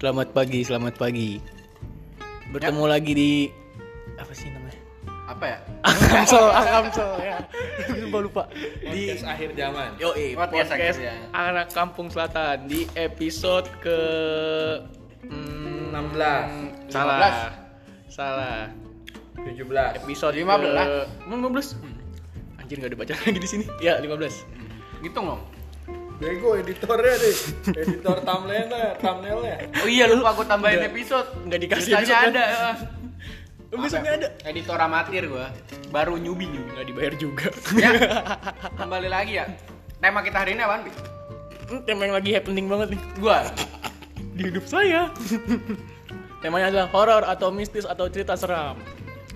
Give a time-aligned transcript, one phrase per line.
[0.00, 1.44] Selamat pagi, selamat pagi.
[2.56, 3.32] Bertemu lagi di
[4.16, 4.80] apa sih namanya?
[5.28, 7.36] apa ya Akamsel, Akamsel ya.
[8.08, 8.42] Lupa lupa.
[8.80, 9.88] Di Podcast akhir zaman.
[10.00, 11.14] Yo, Podcast podcast akhirnya.
[11.36, 13.98] anak kampung selatan di episode ke
[15.28, 16.88] hmm, 16.
[16.88, 17.52] Salah.
[18.08, 18.72] Salah.
[19.36, 20.00] 17.
[20.00, 20.48] Episode 15.
[20.48, 21.76] ke- 15.
[21.76, 22.56] Hmm.
[22.56, 23.64] Anjir nggak dibaca lagi di sini.
[23.84, 24.48] Ya, 15.
[25.04, 25.59] gitu dong
[26.20, 27.36] Bego editornya deh.
[27.72, 29.56] Editor thumbnailnya, thumbnailnya.
[29.72, 32.46] oh iya lupa gue tambahin Nggak- episode nggak dikasih Biasanya episode, ada.
[33.70, 34.28] Oh, Besoknya ada.
[34.44, 35.46] editor amatir gue
[35.88, 37.48] baru nyubi nyubi Nggak dibayar juga.
[37.72, 37.90] ya
[38.80, 39.46] kembali lagi ya
[39.96, 40.90] tema kita hari ini apaan Pi?
[41.70, 43.46] Hmm, Tema yang lagi happening banget nih gua
[44.34, 45.06] di hidup saya.
[46.40, 48.74] Temanya adalah horor atau mistis atau cerita seram.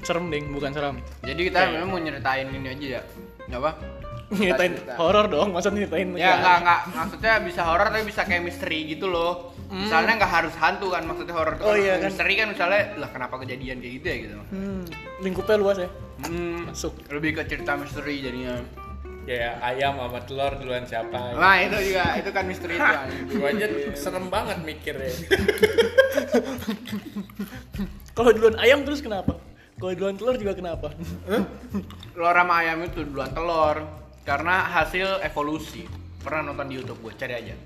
[0.01, 0.97] Serem ding, bukan seram.
[1.21, 3.03] jadi kita memang mau nyeritain ini aja ya
[3.47, 3.71] nggak apa
[4.41, 8.79] Nyeritain horor dong, masa nyeritain ya nggak nggak maksudnya bisa horor tapi bisa kayak misteri
[8.89, 11.65] gitu loh misalnya nggak harus hantu kan maksudnya horor Hmm.
[11.65, 12.07] Oh kan iya kan.
[12.07, 14.83] misteri kan misalnya lah kenapa kejadian kayak gitu ya gitu Hmm,
[15.19, 15.89] lingkupnya luas ya.
[16.23, 16.93] hmm, Masuk.
[17.09, 18.57] lebih ke cerita misteri jadinya
[19.25, 21.17] Ya ayam sama telur duluan siapa?
[21.35, 22.93] nah itu juga itu kan misteri itu.
[23.41, 25.09] Gua aja serem banget mikirnya.
[28.13, 29.41] Kalau duluan ayam terus kenapa?
[29.75, 30.93] Kalau duluan telur juga kenapa?
[32.13, 33.77] telur sama ayam itu duluan telur
[34.25, 35.85] karena hasil evolusi
[36.25, 37.57] pernah nonton di YouTube gue cari aja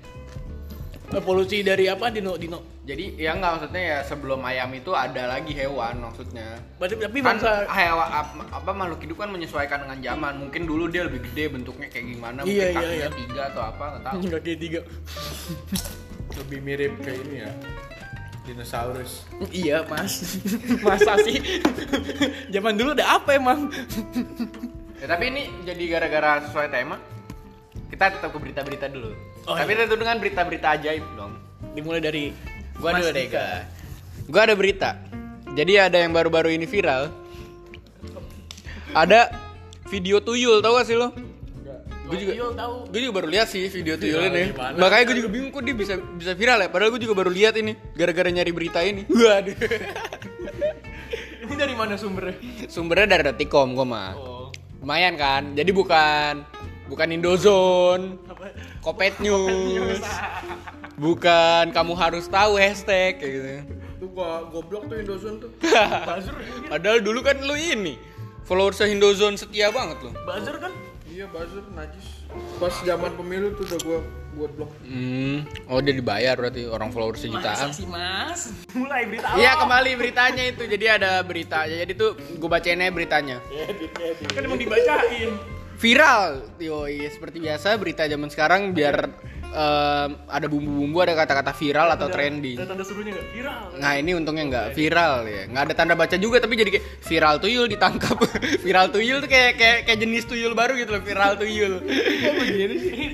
[1.09, 2.85] Evolusi dari apa Dino Dino?
[2.85, 7.25] jadi ya nggak maksudnya ya sebelum ayam itu ada lagi hewan maksudnya Berarti tapi kan
[7.33, 11.49] bangsa hewan apa, apa makhluk hidup kan menyesuaikan dengan zaman mungkin dulu dia lebih gede
[11.49, 13.09] bentuknya kayak gimana mungkin Iya, iya, kakinya iya.
[13.13, 14.79] tiga atau apa nggak tahu enggak kayak tiga.
[16.37, 17.51] Lebih mirip ke ini ya.
[18.49, 19.29] Dinosaurus.
[19.53, 20.41] iya, Mas.
[20.85, 21.37] Masa sih?
[22.49, 23.69] Zaman dulu udah apa emang?
[24.99, 26.99] Ya, tapi ini jadi gara-gara sesuai tema
[27.89, 29.15] kita tetap ke berita-berita dulu
[29.49, 29.81] Oh, tapi iya.
[29.81, 31.33] tentu dengan berita-berita ajaib dong
[31.73, 32.29] Dimulai dari
[32.79, 33.27] Gua Mas dulu deh.
[33.27, 33.59] Kak.
[34.31, 34.89] Gua ada berita.
[35.51, 37.11] Jadi ada yang baru-baru ini viral.
[38.95, 39.29] Ada
[39.91, 41.11] video tuyul, tau gak sih lo?
[42.09, 42.33] Gue juga,
[42.89, 44.49] gue juga baru lihat sih video tuyul ini.
[44.57, 46.69] Makanya gue juga bingung kok dia bisa bisa viral ya.
[46.73, 49.05] Padahal gue juga baru lihat ini, gara-gara nyari berita ini.
[49.13, 49.53] Waduh.
[51.49, 52.37] Ini dari mana sumbernya?
[52.69, 54.13] Sumbernya dari Detikcom gue mah.
[54.17, 54.38] Oh.
[54.79, 55.43] Lumayan kan.
[55.55, 56.47] Jadi bukan
[56.87, 58.55] bukan Indozone, Apa?
[58.79, 59.99] Kopet News.
[60.99, 63.49] Bukan kamu harus tahu hashtag kayak gitu.
[63.99, 65.51] Tuh gua goblok tuh Indozone tuh.
[66.09, 66.35] Buzzer.
[66.67, 67.99] Padahal dulu kan lu ini
[68.47, 70.11] followers Indozone setia banget lo.
[70.23, 70.71] Buzzer kan?
[71.07, 72.23] Iya buzzer najis.
[72.61, 73.99] Pas zaman pemilu tuh udah gua
[74.31, 74.71] buat blok.
[74.81, 77.69] Hmm, oh dia dibayar berarti orang followers Masa jutaan.
[77.73, 78.41] sih, Mas?
[78.77, 80.63] Mulai berita Iya kembali beritanya itu.
[80.63, 81.65] Jadi ada berita.
[81.65, 83.37] Jadi tuh gue bacain aja beritanya.
[84.29, 85.33] Kan emang dibacain.
[85.79, 89.15] Viral, yoi seperti biasa berita zaman sekarang biar
[89.47, 92.59] em, ada bumbu-bumbu, ada kata-kata viral atau Ada- trendy.
[92.59, 93.27] Ada tanda serunya nggak?
[93.31, 93.63] Viral.
[93.79, 97.39] Nah ini untungnya nggak viral ya, nggak ada tanda baca juga tapi jadi kayak viral
[97.39, 98.11] tuyul ditangkap.
[98.67, 101.79] viral tuyul tuh kayak kayak kayak jenis tuyul baru gitu loh, viral tuyul.
[101.79, 103.07] Kok begini sih?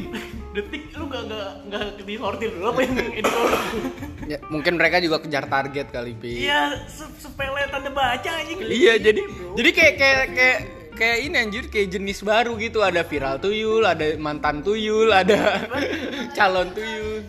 [0.55, 3.47] Detik lu gak gak gak disortir dulu apa yang editor?
[4.31, 6.47] ya, mungkin mereka juga kejar target kali pi.
[6.47, 8.63] Iya, se- sepele tanda baca anjing.
[8.63, 9.21] Iya jadi
[9.59, 10.59] jadi kayak kayak kayak
[10.95, 15.67] kayak ini anjir kayak jenis baru gitu ada viral tuyul, ada mantan tuyul, ada
[16.39, 17.19] calon tuyul.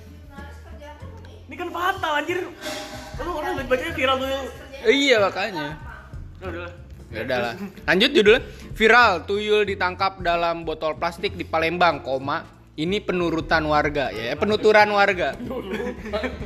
[1.50, 2.46] Ini kan fatal anjir.
[3.18, 4.16] Lu orang lagi bacanya viral.
[4.86, 5.68] Eh, iya makanya.
[6.38, 6.70] Udah udah.
[7.10, 7.54] Ya udah lah.
[7.90, 8.42] Lanjut judulnya.
[8.76, 12.55] Viral tuyul ditangkap dalam botol plastik di Palembang, koma.
[12.76, 15.32] Ini penurutan warga ya, penuturan warga.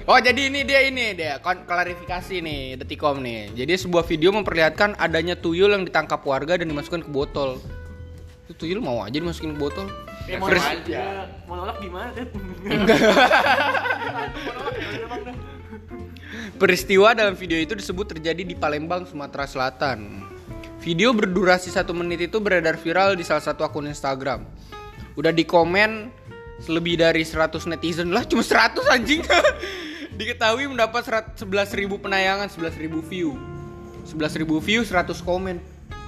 [0.06, 3.50] Oh, jadi ini dia ini dia klarifikasi nih Detikom nih.
[3.58, 7.58] Jadi sebuah video memperlihatkan adanya tuyul yang ditangkap warga dan dimasukkan ke botol.
[8.46, 9.90] Itu tuyul mau aja dimasukin ke botol.
[10.30, 11.34] Eh, mau aja.
[11.82, 12.14] Gimana?
[16.62, 20.22] Peristiwa dalam video itu disebut terjadi di Palembang, Sumatera Selatan.
[20.78, 24.46] Video berdurasi satu menit itu beredar viral di salah satu akun Instagram.
[25.18, 26.14] Udah dikomen
[26.68, 29.24] lebih dari 100 netizen lah, cuma 100 anjing.
[30.20, 33.40] Diketahui mendapat 11.000 penayangan, 11.000 view.
[34.04, 35.56] 11.000 view, 100 komen.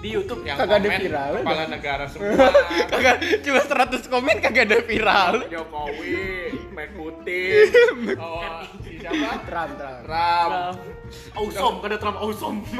[0.03, 2.51] Di YouTube Yang Kagak ada viral, Kepala negara semua.
[2.93, 3.17] Kagak
[3.47, 5.35] cuma 100 komen kagak ada viral.
[5.47, 7.71] Jokowi, Mek Putin,
[8.19, 9.47] oh, si siapa?
[9.47, 10.03] Trump, Trump.
[10.11, 10.51] Ram.
[10.51, 11.02] Trump.
[11.33, 12.59] Awesome, kata Trump awesome.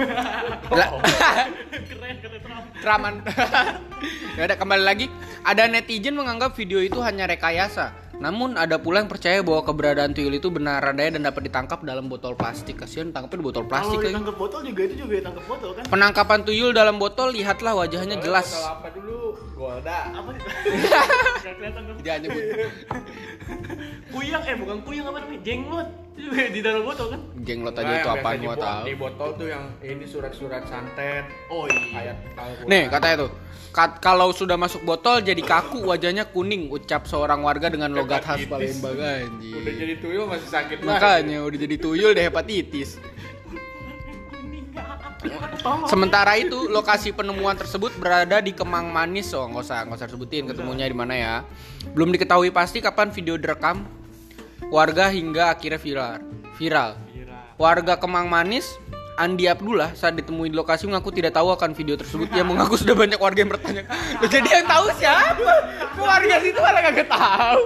[1.89, 2.65] Keren kata Trump.
[2.83, 3.15] Traman.
[4.37, 5.07] ya udah kembali lagi.
[5.43, 7.91] Ada netizen menganggap video itu hanya rekayasa
[8.23, 12.07] Namun ada pula yang percaya bahwa keberadaan tuyul itu benar adanya dan dapat ditangkap dalam
[12.07, 12.79] botol plastik.
[12.79, 15.85] Kasihan tangkapnya di botol plastik Kalau ditangkap botol juga itu juga ditangkap botol kan?
[15.91, 18.55] Penangkapan tuyul dalam botol lihatlah wajahnya jelas.
[18.55, 19.19] Botol apa dulu?
[19.59, 19.99] Golda.
[20.15, 20.43] Apa sih?
[21.43, 21.95] Gak kelihatan tuh.
[22.07, 22.43] Jangan nyebut.
[24.15, 25.41] Kuyang eh bukan kuyang apa namanya?
[25.43, 25.89] Jenglot.
[26.55, 27.21] Di dalam botol kan?
[27.43, 28.83] Jenglot Nah, aja itu di gua tahu.
[28.85, 32.13] Di botol tuh yang ini surat-surat santet, Oh iya.
[32.13, 32.69] ayat Al-Qur'an.
[32.69, 33.31] Nih katanya tuh
[33.73, 38.45] kat- kalau sudah masuk botol jadi kaku wajahnya kuning ucap seorang warga dengan logat khas.
[38.45, 39.57] Palembang anjing.
[39.57, 41.01] Udah jadi tuyul masih sakit banget.
[41.01, 43.01] Makanya udah jadi tuyul deh hepatitis.
[45.87, 49.31] Sementara itu lokasi penemuan tersebut berada di Kemang Manis.
[49.33, 51.35] Oh nggak usah nggak usah sebutin ketemunya di mana ya.
[51.95, 53.87] Belum diketahui pasti kapan video direkam
[54.73, 56.15] warga hingga akhirnya viral.
[56.57, 56.91] Viral.
[57.61, 58.81] Warga Kemang Manis
[59.21, 62.33] Andi Abdullah saat ditemui di lokasi mengaku tidak tahu akan video tersebut.
[62.33, 63.85] Ia mengaku sudah banyak warga yang bertanya.
[64.19, 65.53] "Loh, Jadi yang tahu siapa?
[66.01, 67.61] Warga situ malah kagak tahu.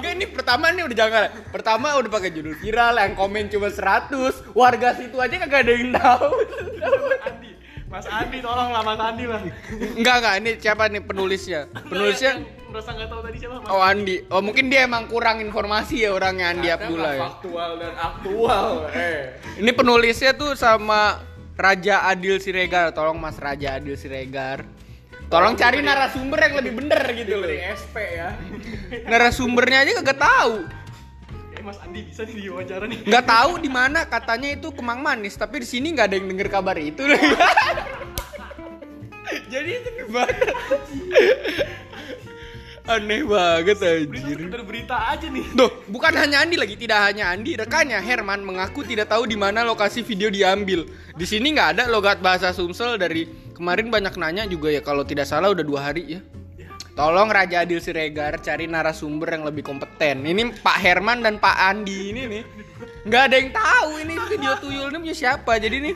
[0.00, 1.20] Enggak ini pertama nih udah jangan.
[1.52, 4.40] Pertama udah pakai judul viral yang komen cuma 100.
[4.56, 6.32] Warga situ aja kagak ada yang tahu.
[7.28, 7.50] Andi.
[7.92, 9.44] Mas Andi tolong lah Mas Andi lah.
[10.00, 11.68] Enggak enggak ini siapa nih penulisnya?
[11.92, 13.54] Penulisnya merasa nggak tahu tadi siapa?
[13.64, 14.16] Mas Oh Andi.
[14.28, 17.22] Oh mungkin dia emang kurang informasi ya orangnya Andi Kadang Abdullah lah ya.
[17.24, 18.66] Faktual dan aktual.
[18.98, 19.22] Eh.
[19.58, 21.24] Ini penulisnya tuh sama
[21.56, 22.92] Raja Adil Siregar.
[22.92, 24.62] Tolong Mas Raja Adil Siregar.
[25.28, 27.48] Tolong cari narasumber yang lebih bener gitu loh.
[27.52, 28.32] SP ya.
[29.12, 30.64] Narasumbernya aja kagak tahu.
[31.52, 33.04] Eh Mas Andi bisa nih diwawancara nih.
[33.04, 36.48] Nggak tahu di mana katanya itu Kemang Manis, tapi di sini nggak ada yang denger
[36.48, 37.04] kabar itu.
[39.52, 40.32] Jadi itu gimana?
[42.88, 44.36] Aneh banget Berita anjir.
[44.40, 45.44] sekedar berita aja nih.
[45.52, 49.60] Duh, bukan hanya Andi lagi, tidak hanya Andi, rekannya Herman mengaku tidak tahu di mana
[49.60, 50.88] lokasi video diambil.
[51.12, 55.28] Di sini nggak ada logat bahasa Sumsel dari kemarin banyak nanya juga ya kalau tidak
[55.28, 56.20] salah udah dua hari ya.
[56.96, 60.26] Tolong Raja Adil Siregar cari narasumber yang lebih kompeten.
[60.26, 62.42] Ini Pak Herman dan Pak Andi ini nih.
[63.06, 65.60] Nggak ada yang tahu ini video tuyul ini punya siapa.
[65.60, 65.94] Jadi nih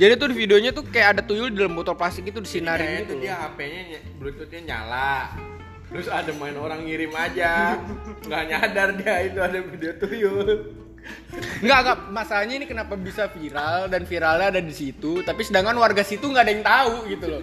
[0.00, 3.12] jadi tuh di videonya tuh kayak ada tuyul di dalam botol plastik itu disinarin itu
[3.12, 3.28] gitu.
[3.28, 5.28] dia HP-nya ny- Bluetooth-nya nyala.
[5.92, 7.76] Terus ada main orang ngirim aja.
[8.24, 10.48] Nggak nyadar dia itu ada video tuyul.
[11.60, 11.98] Enggak, enggak.
[12.08, 16.44] Masalahnya ini kenapa bisa viral dan viralnya ada di situ, tapi sedangkan warga situ nggak
[16.48, 17.42] ada yang tahu gitu loh.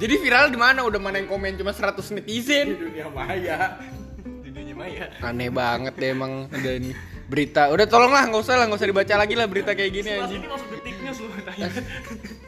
[0.00, 0.80] Jadi viral di mana?
[0.86, 2.66] Udah mana yang komen cuma 100 Di netizen.
[2.74, 3.78] dunia maya.
[4.22, 5.04] Di dunia maya.
[5.20, 6.94] Aneh banget deh emang ada ini
[7.28, 7.68] berita.
[7.68, 10.40] Udah tolonglah nggak usah lah, nggak usah dibaca lagi lah berita kayak gini anjing.
[10.40, 11.68] ini masuk detik news lu tanya.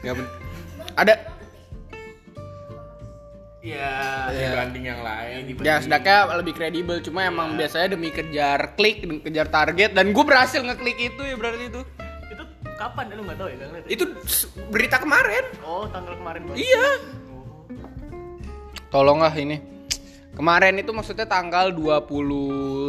[0.01, 0.15] Nggak
[0.97, 1.13] ada
[3.67, 3.93] Iya.
[4.31, 4.47] Iya.
[4.53, 5.41] Dibanding yang lain.
[5.59, 10.23] ya sedaknya lebih kredibel cuma emang biasanya demi kejar klik demi kejar target dan gue
[10.23, 11.81] berhasil ngeklik itu ya berarti itu
[12.27, 12.43] Itu
[12.75, 13.55] kapan lu nggak tahu ya?
[13.57, 13.67] Ya?
[13.85, 14.03] itu
[14.67, 16.63] berita kemarin Oh tanggal kemarin banget.
[16.63, 16.87] iya
[17.27, 17.67] Oh.
[18.87, 19.59] tolonglah ini
[20.31, 22.07] kemarin itu maksudnya tanggal 20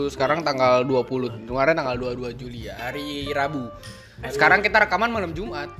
[0.08, 3.66] sekarang tanggal 20 kemarin tanggal 22 Juli ya hari Rabu
[4.26, 5.72] sekarang kita rekaman malam Jumat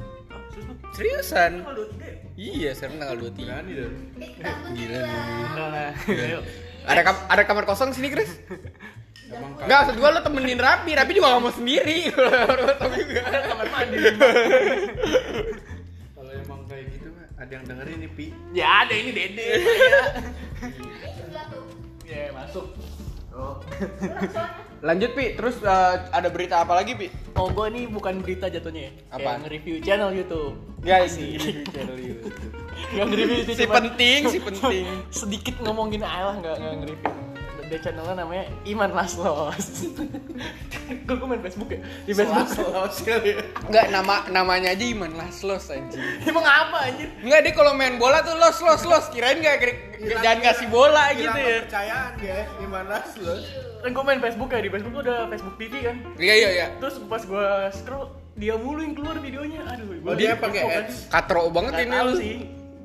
[0.91, 2.08] seriusan Tanggal 23 ya?
[2.39, 3.91] Iya sekarang tanggal 23 Berani dah.
[4.71, 4.99] gila
[5.67, 5.91] nih.
[6.09, 6.39] Ayo.
[6.85, 8.31] ada kam- ada kamar kosong sini Chris
[9.29, 12.09] Emang Enggak, maksud gua lo temenin Rapi, Rapi juga gak mau sendiri
[12.81, 13.25] Tapi enggak.
[13.45, 13.99] Kamar mandi.
[16.11, 18.27] kalau emang kayak gitu mah, ada yang dengerin nih Pi.
[18.51, 19.45] Ya ada ini Dede.
[19.45, 20.01] saya.
[22.07, 22.73] Ya masuk.
[23.31, 23.61] Oh.
[24.79, 27.11] Lanjut Pi, terus eh, ada berita apa lagi Pi?
[27.35, 28.93] Oh gua ini bukan berita jatuhnya ya.
[29.11, 29.19] Apa?
[29.19, 30.55] Kayak nge-review channel YouTube.
[30.87, 31.27] Ya Asik.
[31.27, 32.35] ini channel YouTube
[32.97, 37.13] Yang nge-review itu Si penting, si penting sedikit ngomongin aja lah nggak nggak nge-review.
[37.69, 39.93] Dia channelnya namanya Iman Laslos.
[41.05, 41.81] Gue gue main Facebook ya.
[42.09, 42.49] Di Facebook.
[43.69, 47.13] Enggak, nama namanya aja Iman Laslos anjing Emang apa anjir?
[47.21, 49.61] Enggak, dia kalau main bola tuh los los los Kirain gak
[50.25, 53.35] jangan kasih bola gitu ya Kepercayaan ya, gimana lo?
[53.85, 55.97] Kan gue main Facebook ya di Facebook tuh ada Facebook TV kan.
[56.17, 57.47] Iya iya iya Terus pas gue
[57.77, 58.09] scroll
[58.39, 59.67] dia mulu yang keluar videonya.
[59.67, 60.85] Aduh, Oh, gua dia pakai kan.
[60.87, 60.97] ads.
[61.11, 62.37] Katro banget ini lu sih.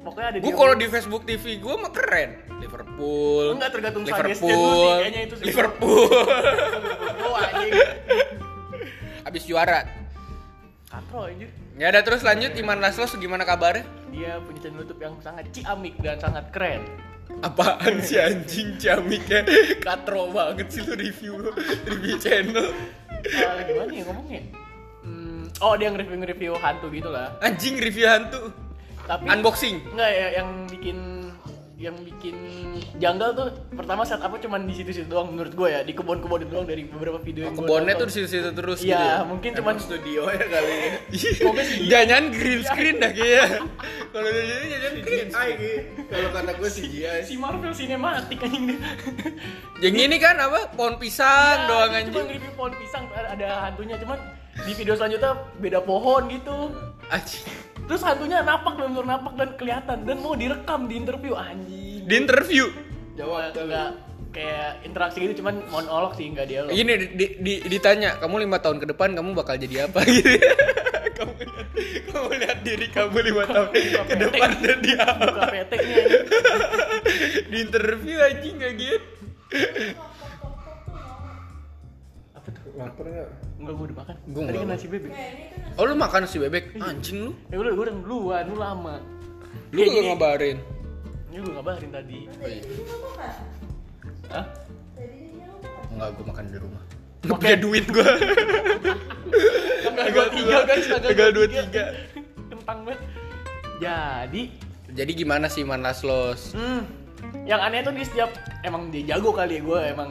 [0.03, 2.29] Pokoknya ada Gue kalau di Facebook TV gue mah keren
[2.59, 5.45] Liverpool Enggak, tergantung sih, Liverpool kayaknya itu sih.
[5.47, 6.07] Liverpool
[7.25, 7.71] Oh anjing.
[9.23, 9.87] Abis juara
[10.85, 11.49] Katro anjir.
[11.73, 13.81] Ya udah terus lanjut Iman Laslos gimana kabarnya?
[14.13, 16.85] Dia punya channel YouTube yang sangat ciamik dan sangat keren.
[17.41, 19.41] Apaan sih anjing camiknya
[19.79, 21.33] Katro banget sih lu review
[21.87, 22.67] Review channel
[23.23, 24.41] Eh, gimana ya ngomongnya?
[25.01, 27.31] Hmm, oh dia nge-review nge-review hantu gitu lah.
[27.39, 28.51] Anjing review hantu
[29.03, 30.97] Tapi Unboxing Enggak ya yang bikin
[31.73, 32.31] yang bikin
[32.95, 36.63] janggal tuh pertama setupnya cuma di situ-situ doang menurut gue ya di kebun-kebun itu doang
[36.63, 39.17] dari beberapa video yang gua Kebonnya tuh di situ-situ terus Iya, gitu ya.
[39.27, 40.91] mungkin cuma Cuman studio ya kali ya.
[41.11, 41.33] Sih.
[41.91, 43.45] Jangan green screen dah kayaknya.
[44.15, 45.67] Kalau sini jangan green gitu.
[46.13, 47.19] Kalau kata gue CGI.
[47.27, 48.79] si Marvel sinematik anjing dia.
[49.83, 50.71] Yang ini kan apa?
[50.71, 52.13] Pohon pisang Ya, doang dia anjing.
[52.15, 54.19] Cuma nge-review pohon pisang ada ada hantunya cuman
[54.63, 56.71] di video selanjutnya beda pohon gitu.
[57.11, 57.43] Anjing.
[57.83, 62.07] Terus hantunya napak benar napak dan kelihatan dan mau direkam di interview anjing.
[62.07, 62.65] Di interview.
[63.19, 63.89] Jawab enggak
[64.33, 66.73] kayak interaksi gitu cuman monolog sih enggak dialog.
[66.73, 70.41] Gini di, di, di- ditanya, kamu lima tahun ke depan kamu bakal jadi apa gitu.
[71.13, 71.67] kamu lihat,
[72.09, 73.67] kamu lihat diri kamu lima tahun
[74.09, 75.25] ke depan jadi apa?
[75.29, 75.45] Buka.
[77.53, 79.07] Di interview anjing kayak gitu.
[82.33, 82.63] Apa tuh?
[82.73, 83.29] Lapar nggak?
[83.59, 84.15] Enggak gue udah makan.
[84.33, 85.11] Gua Tadi kan nasi bebek.
[85.77, 86.63] Oh lu makan nasi bebek?
[86.79, 87.31] Anjing lu.
[87.47, 88.95] Ya udah gue udah duluan, lu lama.
[89.71, 90.57] Lu Kayak gak ngabarin.
[91.31, 92.19] Ini gue ngabarin tadi.
[92.29, 92.61] Oh, iya.
[94.33, 94.45] Hah?
[95.93, 96.83] Enggak, gue makan di rumah.
[97.23, 98.11] Gak punya duit gue.
[99.83, 102.51] Tanggal 23 guys, Tanggal 23.
[102.51, 102.99] Kentang banget.
[103.79, 104.41] Jadi,
[104.93, 106.53] Jadi gimana sih Man Laslos?
[106.53, 106.81] hmm,
[107.49, 108.29] yang aneh tuh di setiap
[108.61, 110.09] emang dia jago kali ya gue emang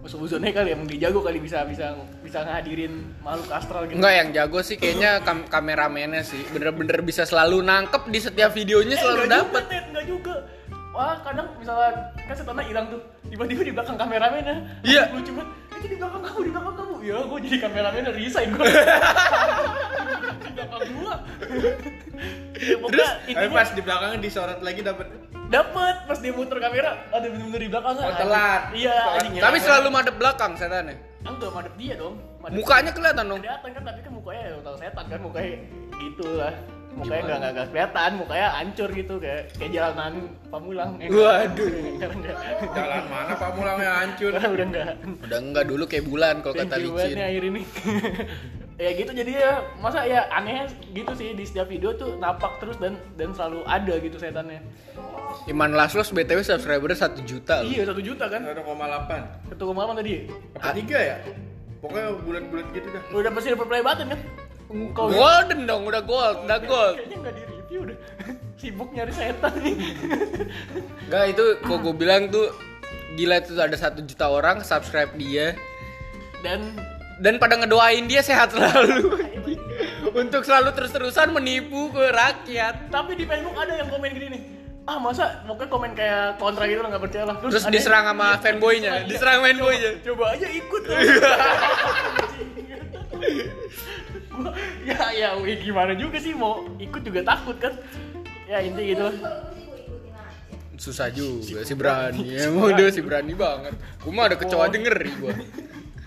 [0.00, 1.98] musuh-musuhnya kali emang dia jago kali bisa bisa
[2.30, 3.98] bisa ngadirin makhluk astral gitu.
[3.98, 8.94] Enggak yang jago sih kayaknya kam kameramennya sih bener-bener bisa selalu nangkep di setiap videonya
[8.94, 10.34] Eh, selalu enggak dapet juga, Ted, enggak juga.
[10.90, 14.56] Wah, kadang misalnya kan setannya hilang tuh, tiba-tiba di belakang kameramennya.
[14.82, 15.02] Iya.
[15.10, 15.50] Lucu banget.
[15.72, 16.94] Itu di belakang kamu, di belakang kamu.
[17.00, 18.66] Ya, gue jadi kameramennya resign gue.
[20.40, 21.14] di belakang gua.
[22.54, 25.06] ya, Tapi intinya pas di belakangnya disorot lagi dapat.
[25.50, 28.62] dapet pas dia muter kamera ada bener-bener di belakang Oh, telat.
[28.70, 32.16] Iya, tapi selalu madep belakang setannya enggak madep dia dong.
[32.40, 35.56] Madep mukanya kelihatan dong kelihatan kan tapi kan mukanya ya tahu setan kan mukanya
[36.00, 36.52] gitu lah.
[36.90, 40.12] Mukanya enggak enggak kelihatan, mukanya hancur gitu kayak kayak jalanan
[40.50, 40.90] pamulang.
[40.98, 41.70] Eh, Waduh.
[42.76, 44.30] Jalan mana Pak Mulangnya hancur.
[44.34, 44.92] Sekarang udah enggak.
[45.22, 47.62] udah enggak dulu kayak bulan kalau kata licin akhir ini.
[48.80, 50.64] ya gitu jadi ya masa ya aneh
[50.96, 54.58] gitu sih di setiap video tuh napak terus dan dan selalu ada gitu setannya.
[55.46, 57.70] Iman Laslos btw subscribernya satu juta loh.
[57.70, 58.42] Iya satu juta kan?
[58.42, 59.52] 1,8.
[59.54, 60.12] Satu koma delapan tadi.
[60.58, 61.16] Apa tiga ya?
[61.80, 63.02] Pokoknya bulat-bulat gitu dah.
[63.14, 64.20] Udah pasti dapat play button kan?
[64.70, 67.96] Kalau golden dong udah gold udah gold kayaknya nggak di review udah
[68.60, 69.74] sibuk nyari setan nih.
[71.04, 72.54] Enggak itu kok gue bilang tuh
[73.12, 75.58] gila itu ada satu juta orang subscribe dia
[76.40, 76.78] Dan
[77.18, 79.10] dan pada ngedoain dia sehat selalu
[80.22, 84.42] untuk selalu terus-terusan menipu ke rakyat tapi di Facebook ada yang komen gini nih.
[84.86, 87.36] Ah masa pokoknya komen kayak kontra gitu nggak percaya lah.
[87.38, 89.90] Terus ada- diserang sama Iya, fanboy-nya, diserang fanboy-nya.
[90.00, 90.82] Coba, coba aja ikut
[94.90, 97.74] ya ya wih, gimana juga sih mau ikut juga takut kan.
[98.46, 99.06] Ya inti gitu.
[100.80, 102.24] susah juga si berani.
[102.40, 103.76] Emang dia si berani banget.
[104.08, 105.36] Mah ada kecoa aja ngeri gua.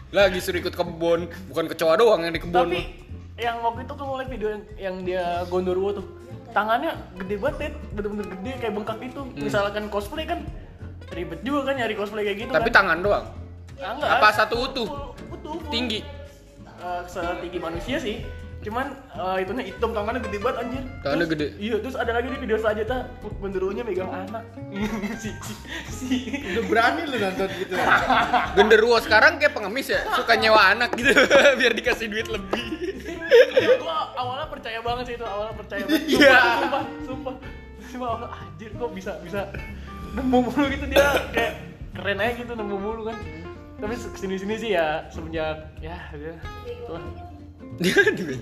[0.09, 2.81] Lagi suruh ikut kebun bukan kecoa doang yang di kebun Tapi
[3.37, 6.05] yang waktu itu tuh ngeliat video yang, yang dia Gondorwo tuh.
[6.53, 10.41] Tangannya gede banget bener-bener gede kayak bengkak itu misalkan cosplay kan
[11.13, 12.57] ribet juga kan nyari cosplay kayak gitu Hmm.
[12.57, 12.77] tapi kan.
[12.81, 13.25] tangan doang?
[13.77, 14.09] Ah, enggak.
[14.09, 14.87] apa satu utuh?
[15.29, 15.69] Utuh full.
[15.69, 16.01] tinggi
[16.83, 18.27] Eh, setinggi manusia sih.
[18.59, 20.83] Cuman eh, itunya hitam tangannya gede banget anjir.
[20.99, 21.47] Tangannya Terus- gede.
[21.57, 22.99] iya terus ada lagi di video selanjutnya
[23.39, 24.43] Gondorwonya megang anak.
[25.19, 25.53] Si si
[25.87, 26.17] si.
[26.43, 27.75] Udah berani lu nonton gitu.
[28.55, 31.11] genderuwo sekarang kayak pengemis ya suka nyewa anak gitu
[31.59, 32.63] biar dikasih duit lebih.
[33.53, 36.03] Iya, gua awalnya percaya banget sih itu awalnya percaya banget.
[36.03, 36.39] Sumpah Iya.
[36.59, 37.33] sumpah sumpah
[37.83, 38.07] sumpah.
[38.09, 39.41] Awalnya anjir kok bisa bisa
[40.13, 41.53] nemu mulu gitu dia kayak
[41.93, 43.17] keren aja gitu nemu mulu kan
[43.83, 46.33] tapi ke sini sini sih ya semenjak ya ya
[46.87, 46.99] tuh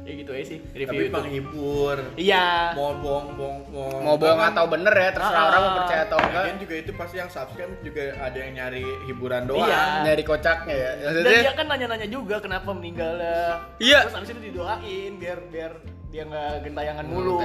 [0.00, 1.96] ya gitu aja sih Tapi review itu penghibur.
[2.16, 4.00] iya Mau bohong bohong bohong.
[4.02, 5.48] mau bohong atau bener ya terserah Ah.
[5.48, 8.82] orang mau percaya atau enggak Lagian juga itu pasti yang subscribe juga ada yang nyari
[9.06, 9.68] hiburan doang.
[9.68, 9.82] Iya.
[10.02, 13.38] nyari kocaknya ya dan maksudnya dia kan nanya-nanya juga kenapa meninggalnya
[13.78, 13.98] Iya.
[14.02, 15.72] terus abis itu didoain biar biar
[16.10, 17.38] dia nggak gentayangan mulu.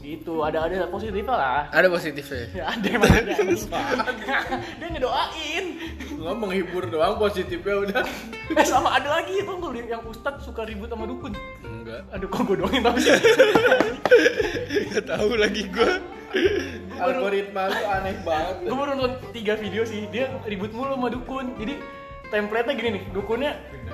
[0.00, 1.62] Gitu ada ada positifnya lah.
[1.68, 3.32] Ada positifnya Ya, ada emang ada.
[4.80, 5.64] Dia ngedoain.
[6.16, 8.02] Lo menghibur doang positifnya udah.
[8.60, 11.36] eh sama ada lagi itu enggak yang ustadz suka ribut sama dukun?
[11.60, 12.08] Enggak.
[12.16, 13.12] Aduh kok gue doain tapi sih?
[14.96, 16.00] Gak tahu lagi gua.
[16.96, 18.56] Algoritma lu aneh banget.
[18.64, 21.52] gue baru nonton tiga video sih dia ribut mulu sama dukun.
[21.60, 21.74] Jadi
[22.32, 23.52] template-nya gini nih dukunnya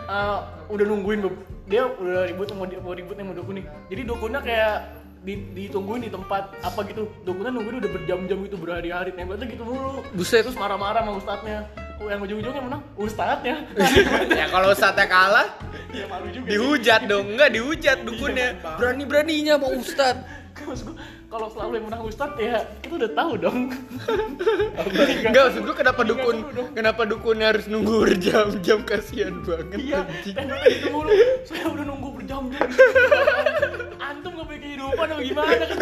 [0.09, 0.39] eh,
[0.73, 1.21] udah nungguin
[1.69, 3.67] dia udah ribut mau, mau ribut sama dukun nih.
[3.91, 9.15] Jadi dukunnya kayak di, ditungguin di tempat apa gitu dukunnya nungguin udah berjam-jam gitu berhari-hari
[9.15, 10.43] template-nya gitu mulu Buset.
[10.43, 11.59] terus marah-marah sama ustadznya
[12.03, 13.57] oh, yang ujung-ujungnya menang ustadznya
[14.41, 15.49] ya kalau saatnya kalah
[15.93, 16.53] ya malu juga sih.
[16.57, 18.49] dihujat dong, enggak dihujat dukunnya.
[18.57, 18.77] Iya, Bang.
[18.81, 20.17] Berani-beraninya mau ustad.
[20.53, 23.59] Maksud gue, kalau selalu yang menang Ustadz ya kita udah tahu dong.
[25.27, 26.37] Enggak, maksud gue kenapa dukun
[26.77, 30.35] kenapa dukunnya harus nunggu berjam-jam kasihan banget Iya, anjing.
[30.37, 31.11] tenda itu mulu.
[31.49, 32.69] Saya udah nunggu berjam-jam.
[33.97, 35.77] Antum gak punya kehidupan atau gimana kan?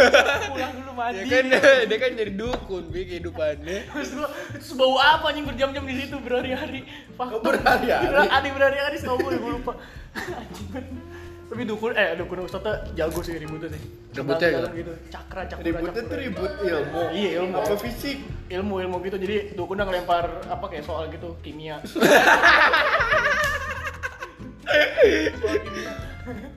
[0.54, 1.18] Pulang dulu mandi.
[1.18, 1.44] Ya kan
[1.90, 3.78] dia kan jadi dukun bi kehidupannya.
[3.90, 6.86] Terus gua, terus bau apa anjing berjam-jam di situ berhari-hari?
[7.18, 7.34] Fakta.
[7.36, 8.06] Oh, berhari-hari?
[8.06, 9.72] Berhari berhari-hari setahu gue lupa.
[10.14, 11.18] Anjing.
[11.50, 13.82] Tapi dukun eh dukun ustadz jago sih ributnya sih.
[14.14, 14.70] Ributnya gitu?
[14.78, 14.92] gitu.
[15.10, 15.66] Cakra cakra.
[15.66, 17.02] Ributnya tuh ribut ilmu.
[17.10, 17.58] Iya, ilmu.
[17.58, 18.22] Apa fisik?
[18.50, 21.78] ilmu ilmu gitu jadi dukun udah ngelempar apa kayak soal gitu kimia.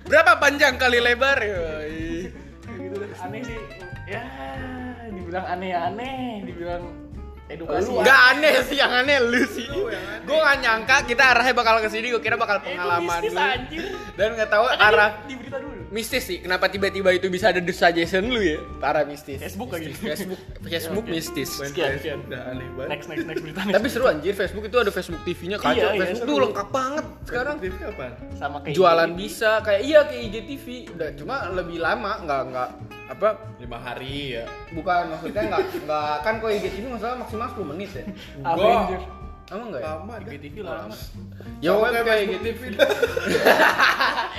[0.10, 1.38] Berapa panjang kali lebar?
[1.42, 1.90] Kayak
[2.78, 3.58] gitu aneh sih.
[4.06, 4.26] Ya
[5.10, 7.02] dibilang aneh ya aneh, dibilang
[7.46, 7.86] edukasi.
[7.86, 8.00] Lu.
[8.00, 9.68] Enggak aneh sih, yang aneh lu sih.
[10.24, 13.40] Gue gak nyangka kita arahnya bakal ke sini, gue kira bakal Eh, pengalaman mistis, lu.
[13.40, 13.84] anjir.
[14.14, 15.70] Dan gak tahu Kan arah di, di dulu.
[15.90, 16.38] mistis sih.
[16.40, 18.58] Kenapa tiba-tiba itu bisa ada the suggestion lu ya?
[18.80, 19.38] Arah mistis.
[19.38, 19.92] Facebook lagi.
[19.92, 21.12] Facebook, Facebook Ya, oke.
[21.12, 21.50] mistis.
[21.54, 22.18] Sekian, sekian.
[22.24, 22.90] Udah aneh banget.
[22.90, 23.76] Next next next berita next.
[23.76, 25.76] Tapi seru anjir, Facebook itu ada Facebook TV-nya kacau.
[25.76, 26.30] Iya, iya, Facebook seru.
[26.30, 27.56] tuh lengkap banget sekarang.
[27.60, 28.12] TV kapan?
[28.34, 32.70] sama kayak Jualan bisa kayak iya kayak IGTV, udah cuma lebih lama, nggak nggak
[33.05, 33.27] apa
[33.60, 34.45] Lima hari ya.
[34.72, 38.03] bukan maksudnya nggak nggak kan kok IGTV masalah maksimal 10 menit ya.
[38.41, 39.05] Avengers.
[39.51, 39.88] Emang enggak ya?
[39.91, 40.13] Lama.
[40.24, 40.95] IGTV lama.
[41.60, 42.45] Ya web kayak IGTV.
[42.48, 42.89] TV dah.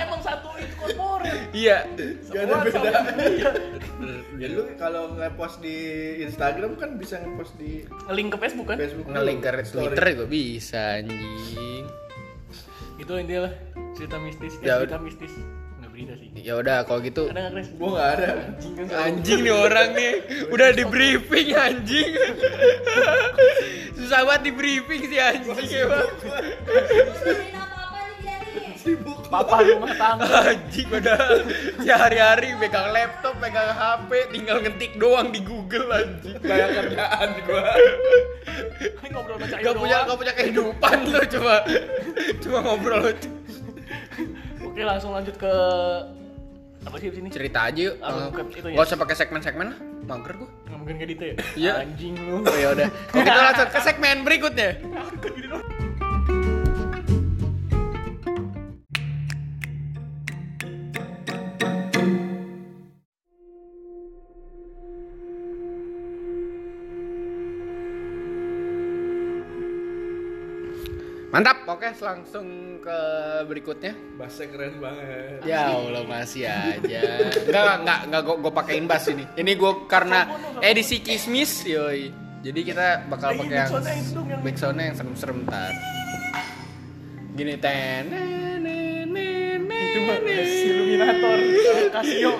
[0.01, 1.37] Emang satu itu korporat.
[1.53, 1.77] Iya.
[2.25, 2.89] Gak ada beda.
[3.21, 3.49] Iya.
[4.35, 5.77] Ya lu kalau nge-post di
[6.19, 8.75] Instagram kan bisa nge-post di Nge-link ke Facebook kan?
[8.75, 9.07] Facebook.
[9.07, 9.49] Nge-link ke.
[9.63, 11.87] Twitter juga bisa anjing.
[12.99, 13.53] Itu intinya lah
[13.95, 14.59] cerita mistis.
[14.59, 15.31] Eh, Ya, cerita mistis.
[15.95, 16.27] Berita sih.
[16.43, 17.67] Ya udah kalau gitu Ada nggak Chris?
[17.79, 18.27] Gua nggak ada.
[19.07, 20.13] Anjing kan nih orang nih
[20.51, 22.11] udah di briefing anjing
[23.95, 25.87] susah banget di briefing sih anjing nih.
[28.75, 29.23] Sibuk.
[29.31, 30.27] Papa rumah tangga.
[30.51, 31.47] anjing padahal
[31.79, 37.71] sehari-hari pegang laptop pegang HP tinggal ngetik doang di Google anjing Kayak kerjaan gua.
[38.83, 41.55] Ini ngobrol sama Cahyo gak punya gak punya kehidupan lu cuma
[42.43, 43.15] cuma ngobrol
[44.75, 45.53] Oke langsung lanjut ke
[46.83, 47.27] apa sih di sini?
[47.31, 48.75] cerita aja yuk Ah, bukan itu ya.
[48.75, 51.33] gak usah pakai segmen-segmen lah mager gua Nggak mungkin kayak gitu ya?
[51.55, 51.71] Iya.
[51.81, 52.35] Anjing lu.
[52.43, 54.69] oh ya udah kita langsung ke segmen berikutnya
[71.35, 72.47] Mantap, oke langsung
[72.79, 72.99] ke
[73.43, 73.91] berikutnya.
[74.15, 75.43] Bahasa keren banget.
[75.43, 77.01] Ya Allah masih aja.
[77.43, 79.27] Enggak enggak enggak gue gue pakein bass ini.
[79.35, 80.31] Ini gue karena
[80.63, 82.07] edisi kismis yoi.
[82.39, 83.67] Jadi kita bakal Eh, pakai yang
[84.47, 85.75] backsoundnya yang- serem-serem ntar.
[87.35, 88.07] Gini ten.
[89.75, 91.37] Itu mah Illuminator.
[91.99, 92.31] Casio.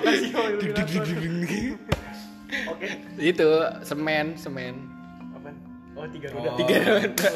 [2.72, 2.88] Oke.
[3.20, 3.48] Itu
[3.84, 4.95] semen semen.
[5.96, 6.36] Oh tiga Oh.
[6.38, 6.50] roda.
[6.60, 7.28] Tiga roda.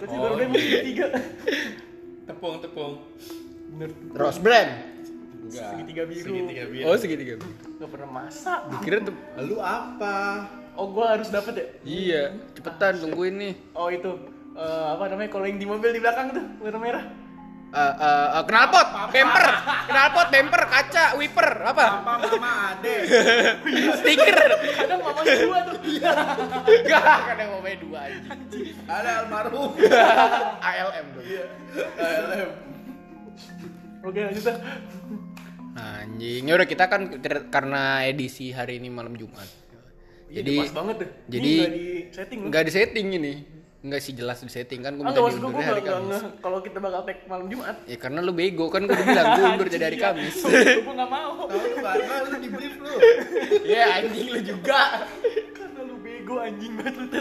[0.00, 1.06] Terus tiga roda emang tiga.
[2.24, 2.92] Tepung tepung.
[3.76, 3.90] Bener.
[4.16, 4.70] Rose brand.
[5.42, 5.68] Enggak.
[5.68, 6.24] Segitiga biru.
[6.24, 6.84] Segitiga biru.
[6.88, 7.34] Oh segitiga.
[7.76, 8.60] Gak pernah masak.
[8.80, 9.14] Kira tuh.
[9.44, 10.48] Lu apa?
[10.72, 11.66] Oh gua harus dapet ya?
[11.84, 12.22] Iya,
[12.56, 13.52] cepetan tungguin nih.
[13.76, 14.08] Oh itu
[14.56, 17.04] eh, apa namanya kalau yang di mobil di belakang tuh warna merah.
[17.72, 19.44] Eh eh eh, knalpot, bumper,
[19.88, 22.04] knalpot, bumper, kaca, wiper, apa?
[22.04, 22.94] Papa mama ade.
[24.04, 24.36] Stiker.
[24.76, 25.76] Kadang mamanya dua tuh.
[26.68, 28.20] Enggak, yang mau main dua aja.
[28.84, 29.72] Ada almarhum.
[30.60, 31.24] ALM dong.
[31.96, 32.50] ALM.
[34.04, 34.58] Oke lanjut dah.
[35.72, 37.08] Anjing, ya udah kita kan
[37.48, 39.48] karena edisi hari ini malam Jumat.
[40.28, 41.08] Jadi Jadi pas banget tuh.
[41.24, 43.34] jadi- nggak di setting nggak di setting ini.
[43.82, 46.22] Enggak sih jelas di setting kan gue Ah, minta gua diundur gua hari Kamis.
[46.38, 47.76] kalau kita bakal tag malam Jumat.
[47.82, 50.36] Ya karena lu bego kan gue udah bilang gue undur jadi hari Kamis.
[50.86, 51.30] Gua nggak mau.
[51.42, 51.94] Tahu lu enggak?
[51.98, 52.94] Enggak lu di brief lu.
[53.66, 54.80] Ya anjing lu juga.
[55.50, 57.20] Karena lu bego anjing banget lu.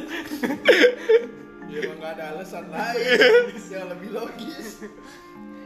[1.65, 3.02] Ya emang enggak ada alasan lain
[3.74, 4.67] yang lebih logis.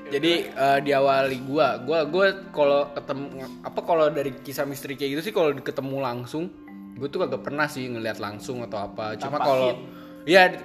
[0.06, 3.26] Jadi eh, diawali gua, gua gua kalau ketemu
[3.60, 6.54] apa kalau dari kisah misteri kayak gitu sih kalau ketemu langsung,
[6.94, 9.20] gue tuh kagak pernah sih ngelihat langsung atau apa.
[9.20, 9.76] Cuma kalau.
[10.26, 10.58] Iya,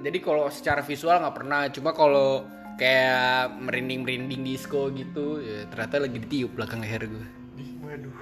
[0.00, 1.66] jadi kalau secara visual nggak pernah.
[1.74, 2.46] Cuma kalau
[2.78, 7.26] kayak merinding-merinding disco gitu, ya ternyata lagi ditiup belakang leher gue.
[7.84, 8.14] Waduh.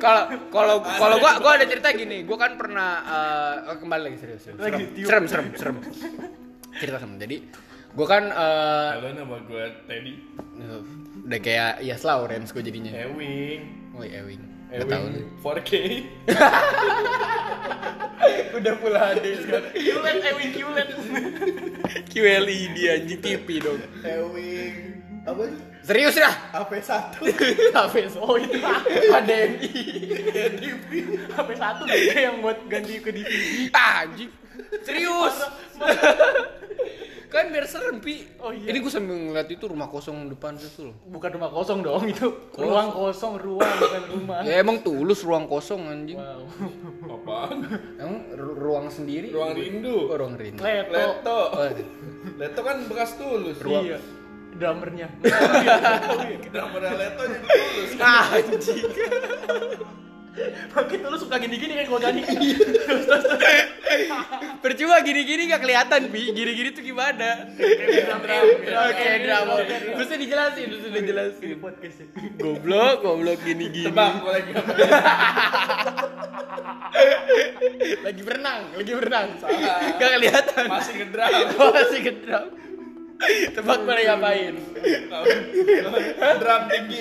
[0.00, 4.18] Kalau kalau kalau gua gua ada cerita gini, gua kan pernah eh, oh, kembali lagi
[4.22, 4.42] serius.
[4.48, 4.60] serius.
[4.62, 6.14] Lagi Serem, serem, serem, serem.
[6.78, 7.18] Cerita sama.
[7.20, 7.36] Jadi
[7.92, 10.14] gua kan eh, Halo nama gue Teddy.
[11.26, 12.92] udah kayak Yas Lawrence gue jadinya.
[12.94, 13.92] Ewing.
[13.98, 14.40] Oh, Ewing.
[14.70, 15.20] Gak tahu Ewing lu.
[15.42, 15.70] 4K.
[18.54, 19.72] Udah pula HD sekarang.
[19.74, 20.88] Qlet, Ewing Qlet.
[22.06, 23.80] QLED anjing TV dong.
[24.06, 24.74] Ewing.
[25.26, 25.58] Apa sih?
[25.80, 26.34] Serius dah.
[26.54, 27.18] HP satu.
[27.76, 28.56] HP oh itu
[29.10, 29.72] HDMI
[31.34, 33.34] HP satu beda yang buat ganti ke DVD
[33.74, 34.30] Ah, anjing.
[34.86, 35.36] Serius.
[37.30, 38.26] Kan biar serem, Pi.
[38.36, 38.66] Oh, iya.
[38.66, 40.96] Ini gue sambil ngeliat itu rumah kosong depan situ loh.
[41.08, 45.80] bukan rumah kosong dong itu ruang kosong ruang bukan rumah Ya emang tulus ruang kosong
[45.84, 46.14] anjing.
[46.14, 46.42] wow
[47.08, 47.58] Apaan?
[47.96, 49.30] Emang ru- ruang sendiri?
[49.30, 50.06] Ruang rindu.
[50.06, 50.58] Oh, ruang rindu.
[50.58, 51.40] Leto Leto.
[51.48, 51.70] Oh,
[52.36, 53.56] Leto kan bekas tulus.
[53.62, 54.02] iya
[54.50, 55.08] drummernya
[56.52, 57.90] Drummer Leto jadi tulus.
[57.96, 58.84] ah, anjing.
[60.70, 62.22] Makin lu suka gini-gini kan kalau nyanyi
[64.62, 66.30] Percuma gini-gini gak kelihatan, Pi.
[66.30, 67.50] Gini-gini tuh gimana?
[68.86, 69.54] Oke, drama.
[69.98, 71.58] Bisa dijelasin, bisa dijelasin.
[71.58, 72.06] podcast ya.
[72.38, 73.90] Goblok, goblok gini-gini.
[73.90, 74.52] Tebak gue lagi?
[78.04, 79.28] Lagi berenang, lagi berenang.
[79.98, 80.64] Gak kelihatan.
[80.70, 81.30] Masih ngedram.
[81.58, 82.46] Masih gedram.
[83.56, 84.54] Tebak boleh ngapain?
[86.38, 87.00] Drum tinggi.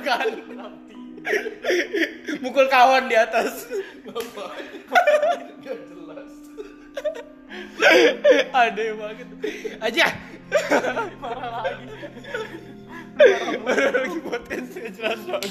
[0.00, 0.28] Bukan.
[2.42, 3.68] Mukul kawan di atas.
[5.64, 6.32] Gak jelas.
[8.52, 9.28] Ada banget.
[9.80, 10.06] Aja.
[11.22, 11.86] marah lagi
[13.64, 15.46] Udah lagi gak jelas dong.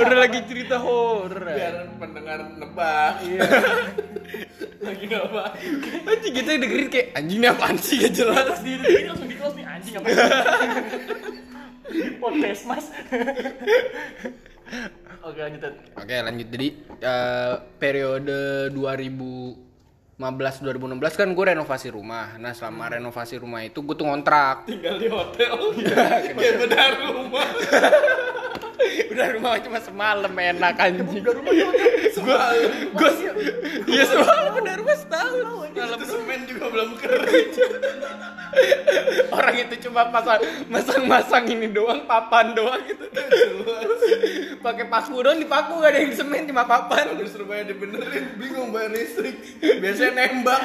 [0.00, 1.44] Udah lagi cerita horor.
[1.44, 3.14] Biar pendengar nebak.
[3.26, 3.42] iya
[4.84, 5.42] lagi apa
[6.04, 8.44] Anjing kita dengerin kayak anjing ini apaan sih gak jelas.
[8.44, 8.72] pas di
[9.08, 10.06] langsung di close nih anjing apa
[12.22, 12.86] podcast mas
[15.26, 15.62] oke lanjut.
[15.96, 16.68] Oke lanjut jadi
[17.00, 22.36] eh, periode 2015 2016 kan gue renovasi rumah.
[22.40, 24.68] Nah selama renovasi rumah itu gue tuh ngontrak.
[24.68, 25.54] Tinggal di hotel.
[26.34, 27.48] Kayak benar rumah.
[29.12, 31.22] Udah rumah cuma semalam enak anjing.
[31.22, 31.52] udah rumah
[32.14, 32.70] Semalam.
[32.94, 33.10] Gue
[33.90, 35.68] iya semalam udah rumah setahun.
[35.74, 37.50] Malam Itu semen juga belum kering.
[39.34, 40.38] orang itu cuma pasang
[40.70, 43.04] masang-masang ini doang papan doang gitu.
[44.62, 47.18] Pakai paku doang dipaku gak ada yang semen cuma papan.
[47.18, 49.36] Kalau Surabaya dibenerin bingung bayar listrik.
[49.60, 50.62] Biasanya nembak.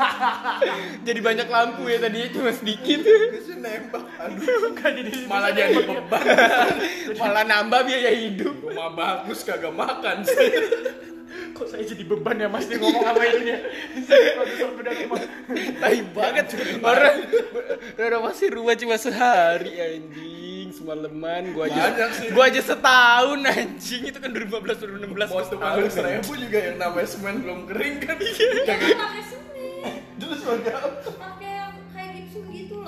[1.06, 3.00] Jadi banyak lampu ya tadinya cuma sedikit.
[3.06, 4.04] Biasanya nembak.
[4.18, 4.74] Aduh.
[4.80, 6.24] Jadi Malah jadi beban.
[7.16, 8.54] Malah nambah biaya hidup.
[8.60, 10.50] Rumah bagus kagak makan sih.
[11.30, 13.58] kok saya jadi beban ya mas nih ngomong apa itunya
[14.02, 15.20] Saya produser beda rumah
[15.76, 16.46] Tai banget
[16.80, 17.16] orang
[17.94, 22.26] renovasi rumah cuma sehari anjing semalaman gua aja Banyak sih.
[22.32, 26.76] gua aja setahun anjing itu kan 2015 2016 Mau gua tuh setahun seribu juga yang
[26.78, 28.16] namanya semen belum kering kan.
[28.64, 30.00] Jangan pakai semen.
[30.16, 30.88] Terus pakai apa?
[31.12, 31.49] Pakai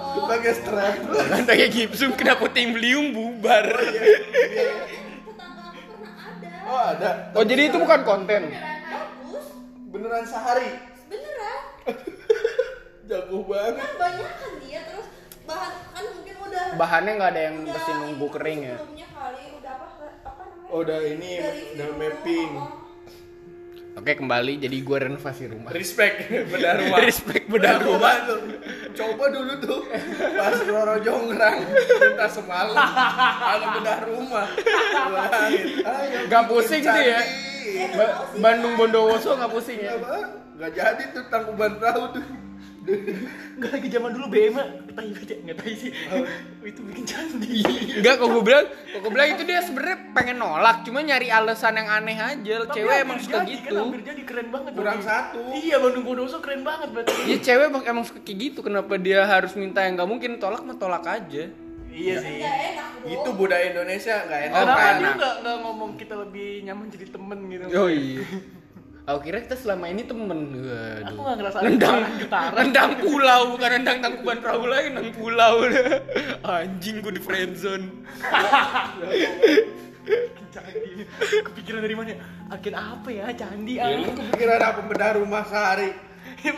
[0.02, 0.94] Pakai strap.
[1.28, 6.50] kan kayak gipsum kena puting beliung bubar Tetangga aku pernah ada.
[6.64, 7.10] Oh ada.
[7.32, 9.46] oh jadi itu bukan konten Beneran bagus.
[9.88, 10.70] Beneran sehari.
[11.06, 11.60] Beneran.
[13.08, 13.74] Jago banget.
[13.76, 15.06] Kan banyak kan dia terus
[15.42, 19.44] bahan kan mungkin udah bahannya nggak ada yang udah mesti nunggu kering ya Sebelumnya kali
[19.52, 19.86] udah apa
[20.22, 20.70] apa namanya?
[20.70, 22.50] Oh, udah ini, Dari udah mapping.
[22.56, 22.70] oh,
[23.92, 26.16] oke kembali jadi gua renovasi rumah Respect
[26.52, 26.98] bedah rumah.
[27.00, 28.14] Respect bedah rumah.
[28.24, 28.40] tuh.
[28.92, 29.80] Coba dulu tuh
[30.34, 31.58] pas Roro Jonggrang
[31.98, 34.46] minta semalam ada bedah rumah.
[35.82, 37.20] Ayo, Gak pusing tuh ya?
[37.94, 38.74] Ba- sih, Bandung.
[38.74, 39.96] Bondowoso nggak pusing ya?
[40.54, 42.24] Gak jadi tuh tangkuban perahu tuh.
[42.82, 44.58] Nggak lagi zaman dulu BM
[44.90, 45.90] tai aja nggak tahu sih
[46.68, 50.82] itu bikin candi Enggak, kok gue bilang, kok gue bilang itu dia sebenarnya pengen nolak,
[50.82, 52.54] cuma nyari alasan yang aneh aja.
[52.64, 53.68] Tapi cewek emang suka jadi, gitu.
[53.68, 55.06] kan hampir jadi keren banget Kurang berarti.
[55.06, 55.38] satu.
[55.52, 58.58] iya Bandung Bondowoso keren banget berarti Ya cewek emang, emang suka kayak gitu.
[58.60, 61.44] Kenapa dia harus minta yang nggak mungkin tolak mah tolak aja.
[61.88, 62.88] iya Kan sih enak.
[63.04, 64.54] Itu budaya Indonesia nggak enak.
[64.54, 65.14] Oh, Kenapa nggak dia enak.
[65.14, 68.22] nggak nggak ngomong kita lebih nyaman jadi temen gitu Oh iya.
[69.02, 70.30] Aku kira kita selama ini temen.
[70.30, 71.10] Waduh.
[71.10, 72.54] Aku nggak ngerasa nendang, getaran.
[72.54, 75.66] nendang pulau bukan nendang tangkuban perahu lagi, nendang pulau.
[76.46, 77.86] Anjing gue di friendzone.
[80.52, 81.08] candi
[81.48, 82.18] kepikiran dari mana ya?
[82.52, 85.90] agen apa ya candi Ya, ah lu kepikiran apa bedah rumah sehari?
[86.44, 86.52] ya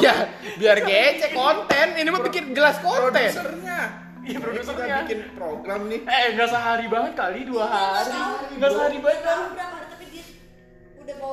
[0.00, 0.14] Ya,
[0.56, 1.86] biar gece konten.
[1.96, 3.10] Ini mah bikin jelas konten.
[3.12, 3.80] Produsernya.
[4.20, 4.84] Iya, produsernya.
[4.86, 6.00] Kita bikin program nih.
[6.04, 8.56] eh nggak sehari banget kali dua hari tahu.
[8.56, 9.20] nggak sehari banget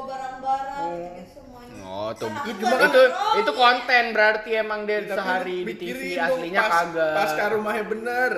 [0.07, 0.83] barang-barang
[1.19, 1.81] gitu semuanya.
[1.83, 2.29] Oh, tuh.
[2.47, 3.39] Itu, itu, nongkrong.
[3.43, 7.13] itu konten berarti emang dia Tapi sehari di TV dong, aslinya pas, kagak.
[7.13, 8.31] Pas ke rumahnya bener.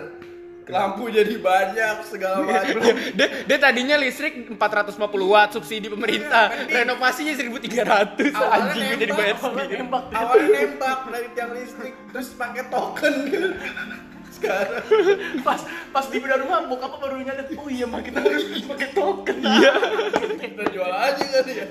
[0.69, 2.77] Lampu jadi banyak segala macam.
[3.17, 9.17] dia, dia tadinya listrik 450 watt subsidi pemerintah renovasinya 1300 Awalnya anjing gue jadi nembak,
[9.17, 13.49] bayar Awalnya sendiri nembak Awalnya nembak dari tiang listrik terus pakai token gitu.
[14.39, 14.83] sekarang.
[15.47, 19.37] Pas pas di bedah rumah bokap baru nyadar oh iya mah kita harus pakai token.
[19.49, 19.73] Iya.
[20.39, 21.65] Kita jual aja kan ya.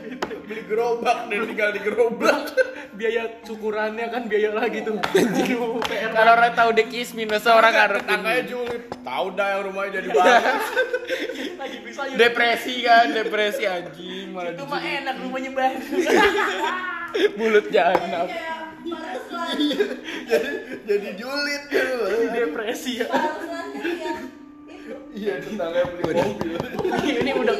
[0.45, 2.53] Beli gerobak dan tinggal di gerobak.
[2.99, 4.99] Biaya syukurannya kan biaya lagi tuh.
[4.99, 6.11] Aduh, PR.
[6.11, 10.09] Kalau orang tahu The Kismin, masa orang ngarep tetangganya julid tahu dah yang rumahnya jadi
[10.11, 10.65] bagus.
[11.55, 15.87] Lagi bisa ya depresi kan, depresi anjing malah itu mah enak rumahnya baru
[17.39, 18.27] bulut jahanam.
[18.29, 18.57] kayak
[18.89, 19.59] Paraslan
[20.29, 20.51] jadi
[20.87, 21.97] jadi julid gitu
[22.33, 23.09] depresi ya
[25.13, 26.57] iya tetangganya beli mobil
[27.09, 27.57] ini udah?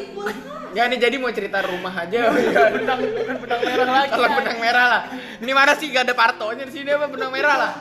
[0.77, 2.29] Ya nih jadi mau cerita rumah aja.
[2.29, 5.03] benang bukan benang merah lagi Kalau benang merah lah.
[5.41, 7.73] Ini mana sih gak ada partonya di sini apa benang merah lah.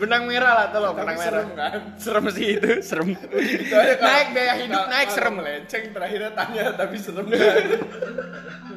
[0.00, 1.44] Benang merah lah tolong benang merah.
[1.44, 1.80] serem kan?
[2.00, 3.12] Serem sih itu, serem.
[3.14, 3.36] Gitu
[4.00, 5.34] Naik biaya hidup naik serem.
[5.36, 7.38] melenceng terakhirnya tanya tapi serem kan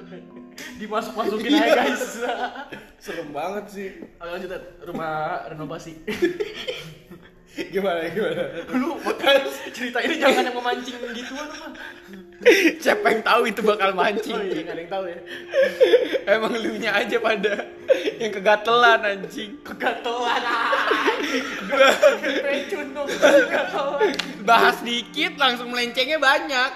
[0.79, 2.23] dimasuk masukin aja guys
[3.03, 4.63] serem banget sih Oke lanjut Ed.
[4.83, 5.11] rumah
[5.45, 5.99] renovasi
[7.73, 11.71] gimana gimana lu makanya cerita ini jangan yang memancing gituan lu mah
[12.79, 14.31] Siapa yang tahu itu bakal mancing.
[14.31, 15.19] oh iya nggak ada yang tahu ya
[16.23, 17.67] Emang lu nya aja pada
[18.15, 19.59] yang kegatelan anjing.
[19.59, 20.39] kegatelan
[22.39, 24.15] pecun dong kegatelan
[24.47, 26.71] Bahas dikit langsung melencengnya banyak.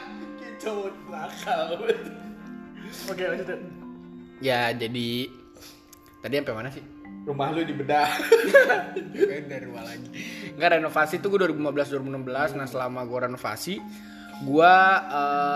[0.59, 1.79] cowok nakal
[3.07, 3.82] oke lanjut.
[4.43, 5.31] Ya jadi
[6.19, 6.83] tadi sampai mana sih?
[7.23, 8.03] rumah lu dibedah
[9.15, 10.07] Kayaknya dari rumah lagi.
[10.59, 12.59] Enggak renovasi tuh gue 2015 2016.
[12.59, 13.79] Nah, selama gue renovasi,
[14.43, 14.75] gua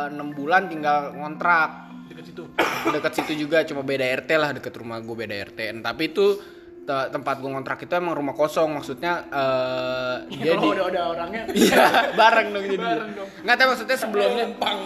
[0.08, 2.44] eh, 6 bulan tinggal ngontrak deket situ
[2.88, 5.60] dekat situ juga cuma beda RT lah deket rumah gue beda RT.
[5.76, 6.40] Nah, tapi itu
[6.88, 11.04] te- tempat gue ngontrak itu emang rumah kosong maksudnya eh ya, jadi kalau udah udah
[11.12, 12.86] orangnya Iya, bareng dong jadi.
[12.88, 13.30] Bareng dong.
[13.44, 14.46] Nggak tahu maksudnya sebelumnya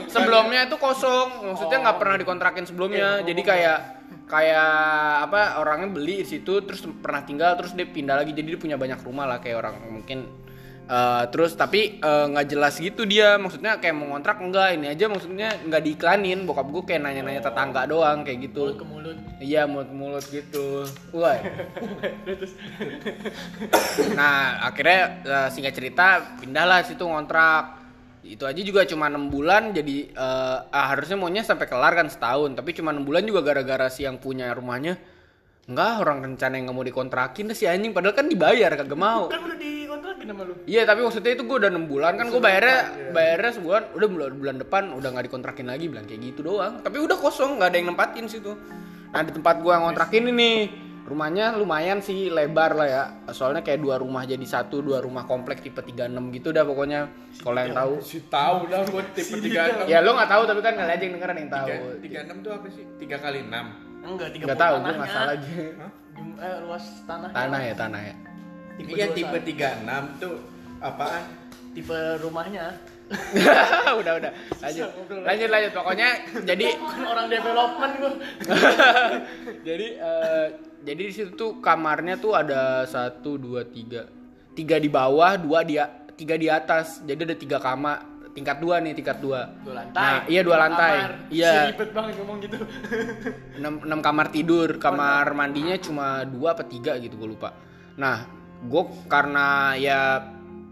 [0.10, 3.22] sebelumnya itu kosong, maksudnya nggak pernah dikontrakin sebelumnya.
[3.22, 3.80] Jadi kayak
[4.26, 4.72] kayak
[5.28, 8.78] apa orangnya beli di situ terus pernah tinggal terus dia pindah lagi jadi dia punya
[8.80, 10.24] banyak rumah lah kayak orang mungkin
[10.92, 15.08] eh, terus tapi eh, nggak jelas gitu dia maksudnya kayak mau ngontrak enggak ini aja
[15.08, 19.66] maksudnya nggak diiklanin bokap gue kayak nanya-nanya tetangga doang kayak gitu mulut ke mulut Iya
[19.66, 20.86] mulut mulut gitu.
[21.18, 21.34] Wah.
[24.18, 27.82] nah akhirnya eh, singkat cerita pindahlah situ ngontrak.
[28.22, 32.54] Itu aja juga cuma enam bulan jadi eh, ah, harusnya maunya sampai kelar kan setahun
[32.54, 35.02] tapi cuma enam bulan juga gara-gara si yang punya rumahnya
[35.70, 37.94] enggak orang rencana yang nggak mau dikontrakin si anjing.
[37.94, 39.30] Padahal kan dibayar kagak mau.
[39.30, 40.54] kan udah dikontrakin sama lu.
[40.66, 42.78] Iya tapi maksudnya itu gue udah enam bulan kan gue bayarnya
[43.14, 46.82] bayarnya sebulan udah bulan bulan depan udah nggak dikontrakin lagi bilang kayak gitu doang.
[46.82, 48.58] Tapi udah kosong nggak ada yang nempatin situ.
[49.14, 50.52] Nah di tempat gue ngontrakin ini
[51.02, 53.04] rumahnya lumayan sih lebar lah ya.
[53.30, 57.12] Soalnya kayak dua rumah jadi satu dua rumah komplek tipe 36 gitu dah pokoknya
[57.44, 57.94] kalau yang tahu.
[58.00, 59.86] si tahu dah gua tipe tiga enam.
[59.86, 61.68] Ya lo nggak tahu tapi kan kalian aja yang dengeran yang tahu.
[62.02, 62.84] tiga enam tuh apa sih?
[62.98, 65.50] Tiga kali enam enggak tiga nggak tahu gue nggak salah aja
[66.12, 68.16] Jum- eh, luas tanah tanah ya tanah ya.
[68.78, 69.18] Tipe iya 21.
[69.18, 70.36] tipe tiga enam tuh
[70.82, 71.24] apaan?
[71.72, 72.76] Tipe rumahnya.
[74.00, 74.32] Udah udah.
[74.64, 74.88] Lanjut.
[75.12, 75.72] Lanjut lanjut.
[75.76, 76.10] Pokoknya
[76.48, 76.68] jadi
[77.12, 78.14] orang development gua.
[79.68, 80.48] Jadi eh,
[80.82, 84.08] jadi di situ tuh kamarnya tuh ada satu dua tiga.
[84.56, 85.76] Tiga di bawah dua di
[86.16, 87.04] tiga di atas.
[87.04, 89.52] Jadi ada tiga kamar tingkat dua nih tingkat dua.
[89.62, 90.02] Dua lantai.
[90.02, 90.94] Nah, iya dua lantai.
[90.98, 91.12] Kamar.
[91.28, 91.54] Iya.
[91.70, 92.58] Ribet banget ngomong gitu.
[93.60, 94.70] Enam, enam kamar tidur.
[94.78, 97.52] Kamar mandinya cuma dua apa tiga gitu gue lupa.
[97.94, 98.26] Nah
[98.62, 100.00] gue karena ya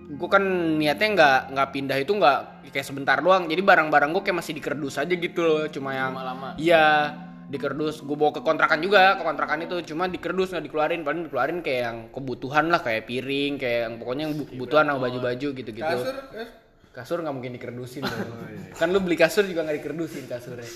[0.10, 0.41] gue kan
[0.76, 3.45] niatnya nggak nggak pindah itu nggak kayak sebentar doang.
[3.45, 6.54] Jadi barang-barang gue kayak masih dikerdus aja gitu loh cuma yang Lama-lama.
[6.56, 7.13] iya
[7.45, 8.00] dikerdus.
[8.00, 9.17] Gue bawa ke kontrakan juga.
[9.17, 11.02] Ke kontrakan itu cuma dikerdus nggak dikeluarin.
[11.02, 15.00] Paling dikeluarin kayak yang kebutuhan lah kayak piring kayak yang pokoknya yang bu- kebutuhan sama
[15.02, 15.82] baju-baju gitu-gitu.
[15.98, 16.69] Kasur kas-
[17.00, 18.36] kasur nggak mungkin dikerdusin dong.
[18.76, 20.68] kan lu beli kasur juga nggak dikerdusin kasurnya.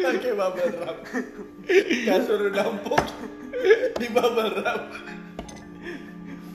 [0.00, 0.98] Pakai bubble wrap.
[2.08, 3.04] Kasur udah empuk
[4.00, 4.88] di bubble wrap.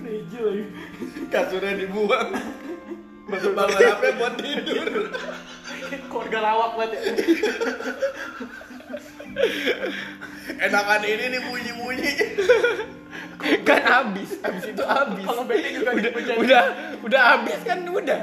[0.01, 0.65] Lagi.
[1.29, 2.29] Kasurnya dibuang.
[3.29, 4.89] Bubble wrapnya buat tidur.
[6.09, 7.13] Keluarga lawak banget ya
[10.67, 12.11] enakan ini nih bunyi bunyi
[13.67, 15.25] kan habis habis itu habis.
[15.27, 16.35] kalau bete juga udah dipencet.
[16.39, 16.63] udah
[17.03, 18.19] udah habis kan udah.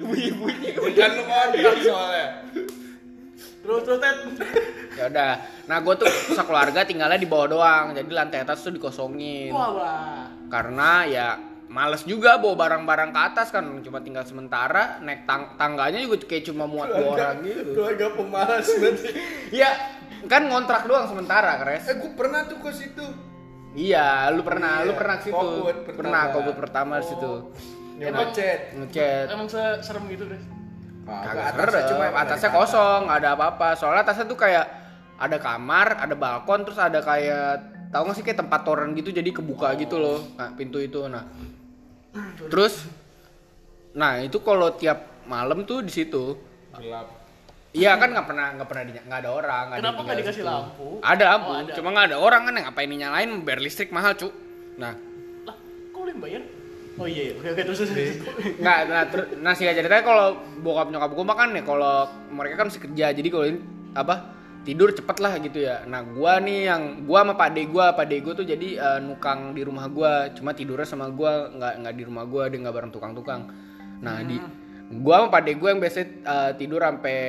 [0.00, 2.26] Bunyi bunyi kan lu kontrak soalnya.
[3.64, 4.16] Terus terus Ted.
[4.96, 5.32] Ya udah.
[5.68, 7.84] Nah gue tuh sekeluarga tinggalnya di bawah doang.
[7.96, 9.52] Jadi lantai atas tuh dikosongin.
[9.52, 10.28] Wah.
[10.52, 11.28] Karena ya
[11.74, 16.46] males juga bawa barang-barang ke atas kan cuma tinggal sementara naik tang- tangganya juga kayak
[16.46, 17.70] cuma muat dua orang gitu.
[17.74, 19.08] keluarga pemalas berarti.
[19.60, 19.70] Ya
[20.30, 21.90] kan ngontrak doang sementara kres.
[21.90, 23.02] Eh gue pernah tuh ke situ.
[23.74, 25.46] Iya lu pernah Iya, lu pernah ke situ.
[25.66, 25.98] pertama.
[25.98, 27.32] pernah covid pertama di situ.
[27.98, 29.26] Nyoba chat ngechat.
[29.34, 30.42] Emang se- serem gitu deh
[31.04, 33.68] Kagak serem, atasnya kosong, nggak ada apa-apa.
[33.76, 34.64] Soalnya atasnya tuh kayak
[35.20, 39.30] ada kamar, ada balkon, terus ada kayak tahu nggak sih kayak tempat toren gitu jadi
[39.30, 41.22] kebuka gitu loh nah, pintu itu nah
[42.46, 42.86] terus
[43.92, 46.34] nah itu kalau tiap malam tuh di situ
[46.74, 47.06] gelap
[47.70, 50.88] iya kan nggak pernah nggak pernah nggak ada orang ada Kenapa nggak dikasih lampu?
[51.00, 51.72] ada lampu Oh, ada.
[51.72, 54.28] cuma nggak ada orang kan yang ngapain dinyalain bayar listrik mahal cu
[54.74, 54.94] nah
[55.44, 55.56] Lah,
[55.90, 56.42] kok lu yang bayar?
[56.94, 57.34] Oh iya, iya.
[57.34, 57.90] oke oke terus terus.
[57.90, 58.14] terus.
[58.56, 60.26] nggak nah terus nah sih ceritanya kalau
[60.60, 61.94] bokap nyokap gue makan ya kalau
[62.30, 63.58] mereka kan masih kerja jadi kalau ini
[63.92, 64.14] apa
[64.64, 65.84] tidur cepet lah gitu ya.
[65.84, 68.98] Nah gua nih yang gua sama pak de gua pak de gua tuh jadi eh,
[69.04, 70.32] nukang di rumah gua.
[70.32, 73.52] Cuma tidurnya sama gua nggak nggak di rumah gua dia nggak bareng tukang-tukang.
[74.00, 74.40] Nah di
[75.04, 77.20] gua sama pak de gua yang biasa eh, tidur sampai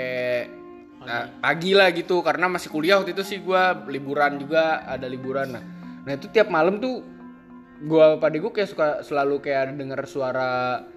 [1.03, 2.23] nah, pagi lah gitu.
[2.23, 5.51] Karena masih kuliah waktu itu sih gua liburan juga ada liburan.
[5.51, 5.63] Nah
[6.07, 7.03] nah itu tiap malam tuh
[7.83, 10.87] gua pada gue kayak suka selalu kayak denger suara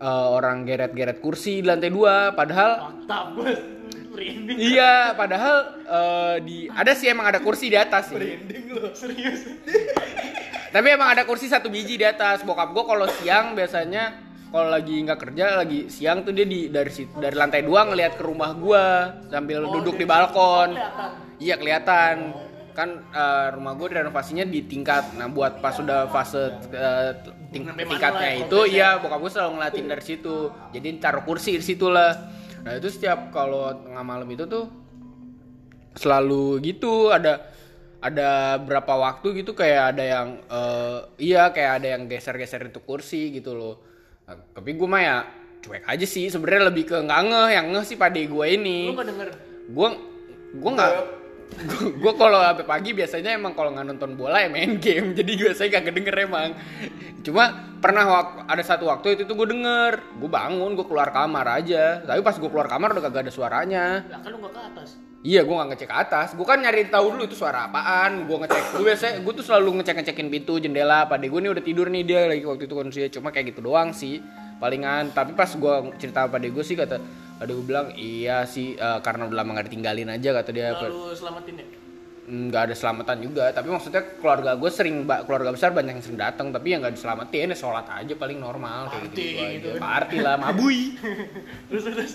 [0.00, 2.32] eh, orang geret-geret kursi di lantai dua.
[2.32, 3.77] Padahal Mantap, bos.
[4.18, 4.56] Merinding.
[4.58, 8.18] iya padahal eh, di ada sih emang ada kursi di atas sih.
[8.18, 9.46] Merinding lu, serius.
[10.68, 12.42] tapi emang ada kursi satu biji di atas.
[12.42, 16.88] Bokap gue kalau siang biasanya kalau lagi nggak kerja lagi siang tuh dia di dari
[16.88, 18.84] situ dari lantai dua ngelihat ke rumah gua
[19.28, 20.72] sambil Oh, duduk di balkon.
[20.72, 21.10] kelihatan.
[21.38, 22.16] iya kelihatan.
[22.72, 27.10] Kan eh, rumah gue renovasinya di tingkat nah buat pas sudah fase eh,
[27.50, 30.36] ting- tingkatnya ya, itu iya bokap gue selalu ngeliatin dari situ.
[30.70, 32.14] Jadi taruh kursi di situ lah
[32.64, 34.66] nah itu setiap kalau tengah malam itu tuh
[35.98, 37.50] selalu gitu ada
[37.98, 43.34] ada berapa waktu gitu kayak ada yang eh, iya kayak ada yang geser-geser itu kursi
[43.34, 43.82] gitu loh.
[44.30, 45.16] Nah, tapi gue mah ya
[45.58, 48.86] cuek aja sih sebenarnya lebih ke nggak ngeh yang ngeh sih pade gue ini.
[48.86, 49.28] Lu nggak denger?
[49.68, 49.88] gue
[50.56, 50.92] gue nggak
[52.02, 55.68] gue kalau sampai pagi biasanya emang kalau nggak nonton bola ya main game jadi biasanya
[55.80, 56.50] gak kedenger emang
[57.18, 57.44] cuma
[57.82, 62.04] pernah wak- ada satu waktu itu tuh gue denger gue bangun gue keluar kamar aja
[62.06, 64.90] tapi pas gue keluar kamar udah kagak ada suaranya Lah kan lu nggak ke atas.
[65.18, 66.28] Iya, gue nggak ngecek ke atas.
[66.38, 68.30] Gue kan nyari tahu dulu itu suara apaan.
[68.30, 68.78] Gue ngecek.
[68.78, 71.10] Gue biasa, gue tuh selalu ngecek ngecekin pintu, jendela.
[71.10, 73.90] Pada gue nih udah tidur nih dia lagi waktu itu kondisinya cuma kayak gitu doang
[73.90, 74.22] sih.
[74.62, 75.10] Palingan.
[75.10, 77.02] Tapi pas gue cerita pada gue sih kata,
[77.38, 80.74] ada gue bilang iya sih eh, karena udah lama gak ditinggalin aja kata dia.
[80.74, 81.66] Lalu selamatin ya.
[82.28, 83.48] Nggak ada selamatan juga.
[83.48, 86.52] Tapi maksudnya keluarga gue sering, keluarga besar banyak yang sering datang.
[86.52, 89.48] Tapi yang nggak diselamatin ya sholat aja paling normal kayak gitu, Party aja.
[89.56, 89.68] gitu.
[89.80, 90.92] Party lah, mabui.
[91.72, 92.12] Terus terus.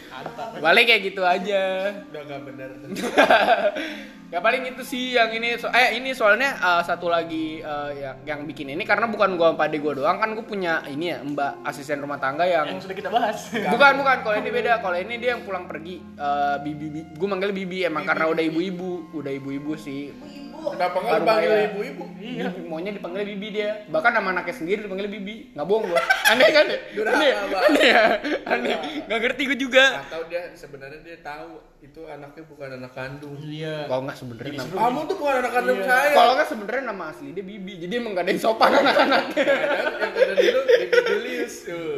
[0.64, 1.92] Balik kayak gitu aja.
[2.08, 2.70] udah gak bener
[4.28, 5.56] ya paling itu sih yang ini.
[5.56, 9.56] So- eh ini soalnya eh, satu lagi eh, yang yang bikin ini karena bukan gua
[9.56, 10.16] pade gua doang.
[10.20, 13.50] Kan gua punya ini ya mbak asisten rumah tangga yang Yang sudah kita bahas.
[13.74, 14.16] bukan bukan.
[14.22, 14.72] Kalau ini beda.
[14.80, 18.44] Kalau ini dia yang pulang pergi eh, bibi, bibi gue manggil bibi emang karena udah
[18.44, 19.12] ibu-ibu.
[19.12, 20.12] Udah ibu-ibu sih.
[20.12, 20.43] Ibu-ibu.
[20.70, 22.48] Kenapa nggak dipanggil ibu-ibu Iya.
[22.48, 26.00] Bibi, maunya dipanggil bibi dia bahkan nama anaknya sendiri dipanggil bibi nggak bohong gua
[26.32, 27.36] aneh kan ya Durhaka, aneh ya?
[27.44, 27.62] Bang.
[27.62, 28.02] aneh ya
[28.46, 28.74] aneh
[29.04, 33.84] nggak ngerti gue juga atau dia sebenarnya dia tahu itu anaknya bukan anak kandung Iya.
[33.84, 35.86] kalau nggak sebenarnya nama kamu tuh bukan anak kandung Iya.
[35.86, 39.44] saya kalau nggak sebenarnya nama asli dia bibi jadi emang gak ada yang sopan anak-anaknya
[39.44, 41.88] yang ada dulu Baby Julius tuh.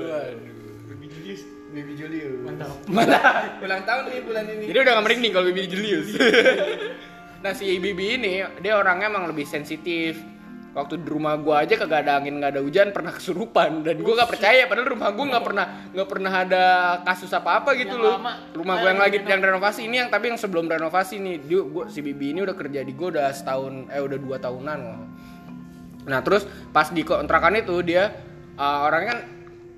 [0.87, 1.43] Baby Julius.
[1.69, 2.73] Baby Julius Mantap.
[2.89, 3.19] Mana?
[3.59, 6.09] ulang tahun nih bulan ini Jadi udah gak merinding kalau Bibi Julius.
[7.47, 10.19] nah si Bibi ini dia orangnya emang lebih sensitif.
[10.77, 14.13] Waktu di rumah gua aja kagak ada angin nggak ada hujan pernah kesurupan dan gua
[14.21, 16.65] nggak percaya padahal rumah gua nggak pernah nggak pernah ada
[17.01, 18.15] kasus apa apa gitu Yang loh.
[18.21, 18.33] lama.
[18.53, 21.89] Rumah gua yang lagi yang renovasi ini yang tapi yang sebelum renovasi nih dia gua
[21.89, 25.01] si Bibi ini udah kerja di gua udah setahun eh udah dua tahunan loh.
[26.13, 26.45] Nah terus
[26.77, 28.13] pas di kontrakan itu dia
[28.61, 29.21] uh, orangnya kan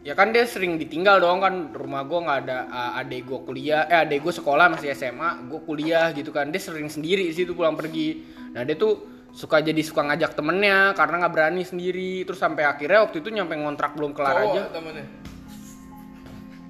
[0.07, 3.85] ya kan dia sering ditinggal dong kan rumah gue nggak ada uh, adek gue kuliah
[3.91, 6.49] eh adek gue sekolah masih SMA gue kuliah gitu kan.
[6.51, 8.23] Dia sering sendiri di situ pulang pergi.
[8.55, 12.25] Nah dia tuh suka jadi suka ngajak temennya karena nggak berani sendiri.
[12.25, 14.63] Terus sampai akhirnya waktu itu nyampe ngontrak belum kelar cowok aja.
[14.73, 15.28] temennya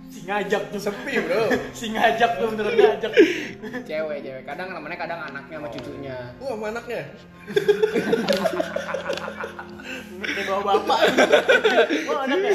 [0.08, 0.80] Si ngajak tuh.
[0.80, 1.52] sepi bro.
[1.78, 3.12] Si ngajak tuh beneran ngajak.
[3.84, 4.42] cewek cewek.
[4.48, 6.16] Kadang temennya kadang anaknya sama cucunya.
[6.40, 7.02] Wah sama anaknya?
[10.18, 11.00] Kayak bawa bapak.
[12.08, 12.52] Wah, anaknya.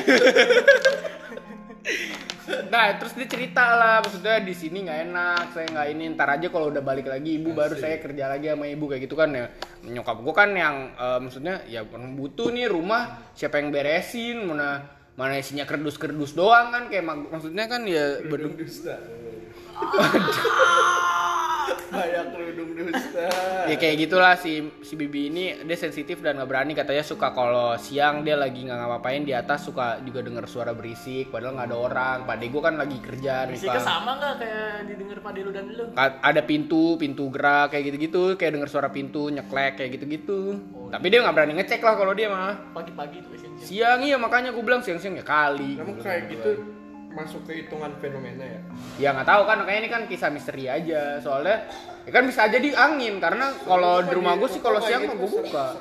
[2.73, 4.01] Nah terus dia cerita lah.
[4.01, 6.03] Maksudnya di sini nggak enak saya nggak ini.
[6.17, 9.13] Ntar aja kalau udah balik lagi ibu baru saya kerja lagi sama ibu kayak gitu
[9.13, 9.45] kan ya.
[9.85, 13.29] Nyokap gue kan yang eh, maksudnya ya butuh nih rumah.
[13.37, 14.41] Siapa yang beresin?
[14.41, 18.21] Mana mana isinya kerdus-kerdus doang kan kayak mak- maksudnya kan ya
[18.58, 18.97] dusta
[21.93, 23.27] kayak kerudung dusta
[23.69, 27.77] ya kayak gitulah si si bibi ini dia sensitif dan nggak berani katanya suka kalau
[27.77, 31.77] siang dia lagi nggak ngapain di atas suka juga dengar suara berisik padahal nggak ada
[31.77, 33.79] orang pade gue kan lagi kerja nih Pak.
[33.79, 35.86] sama nggak kayak didengar Pak Delu dan lu?
[35.97, 40.58] Ada pintu pintu gerak kayak gitu-gitu kayak denger suara pintu nyeklek kayak gitu-gitu
[40.89, 43.62] tapi dia nggak berani ngecek lah kalau dia mah Pagi-pagi tuh biasanya.
[43.62, 46.34] siang iya makanya gue bilang siang-siang ya kali kamu kayak bilang.
[46.34, 46.51] gitu
[47.13, 48.60] masuk ke hitungan fenomena ya
[48.97, 51.69] ya nggak tahu kan makanya ini kan kisah misteri aja soalnya
[52.04, 55.15] Ya kan bisa aja di angin karena kalau di rumah gue sih kalau siang gue
[55.23, 55.79] buka.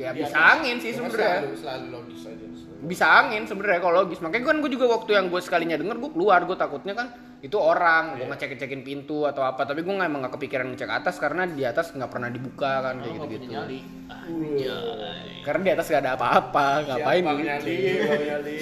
[0.00, 1.44] Ya bisa angin sih sebenarnya.
[1.44, 2.37] Selalu, selalu logis aja.
[2.78, 4.22] Bisa angin sebenarnya kalau logis.
[4.22, 7.54] Makanya kan gue juga waktu yang gue sekalinya denger gue keluar gue takutnya kan itu
[7.54, 9.66] orang gue ngecek ngecekin pintu atau apa.
[9.66, 13.02] Tapi gue nggak emang gak kepikiran ngecek atas karena di atas nggak pernah dibuka kan
[13.02, 13.80] kayak gitu gitu nyali.
[15.42, 17.32] Karena di atas gak ada apa-apa ngapain gitu?
[17.42, 17.74] Nyali,
[18.06, 18.58] Bang Nyali.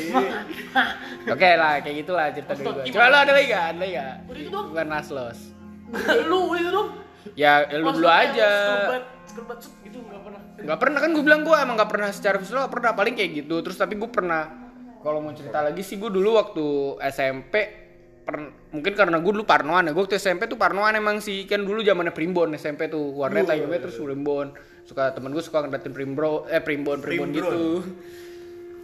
[1.27, 4.15] oke lah kayak gitulah cerita dari gue coba lo ada lagi gak ada lagi gak
[4.31, 4.67] Udah itu dong.
[4.71, 5.39] bukan naslos
[6.31, 6.89] lu itu dong.
[7.35, 8.51] Ya lu dulu aja.
[9.85, 9.99] gitu
[10.57, 10.99] nggak pernah.
[11.03, 13.61] kan gue bilang gue emang nggak pernah secara visual pernah paling kayak gitu.
[13.61, 14.49] Terus tapi gue pernah
[15.01, 16.67] kalau mau cerita lagi sih gue dulu waktu
[17.13, 17.55] SMP
[18.27, 19.93] per- mungkin karena gue dulu parnoan ya.
[19.93, 23.15] Gue waktu SMP tuh parnoan emang sih kan dulu zamannya primbon SMP tuh.
[23.15, 24.57] Warnet lagi terus primbon.
[24.87, 27.83] Suka temen gue suka ngeliatin primbro eh primbon primbon gitu.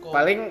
[0.03, 0.51] Paling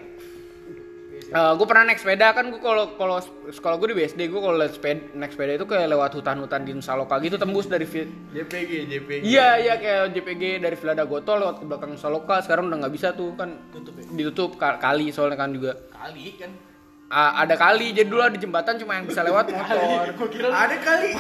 [1.32, 3.16] gue pernah naik sepeda kan gue kalau kalau
[3.48, 6.72] sekolah gue di BSD gue kalau naik sepeda, naik sepeda itu kayak lewat hutan-hutan di
[6.72, 9.22] Nusa Loka gitu tembus dari vi- JPG, JPG.
[9.24, 13.08] Iya iya kayak JPG dari Villa Dagoto lewat ke belakang Saloka sekarang udah nggak bisa
[13.12, 14.04] tuh kan Tutup ya?
[14.10, 16.52] ditutup ka- kali soalnya kan juga Kali kan.
[17.08, 19.80] A- ada kali jadi dulu ada jembatan cuma yang bisa lewat motor.
[20.28, 21.12] Kira Ada kali.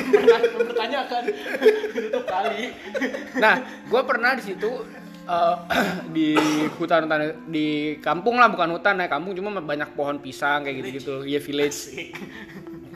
[0.50, 1.24] mempertanyakan.
[1.90, 2.64] Tutup kali.
[3.38, 4.72] Nah gue pernah di situ
[5.26, 5.56] eh,
[6.16, 6.28] di
[6.78, 11.26] hutan-hutan di kampung lah bukan hutan ya kampung cuma banyak pohon pisang kayak gitu-gitu.
[11.26, 11.80] Ya village.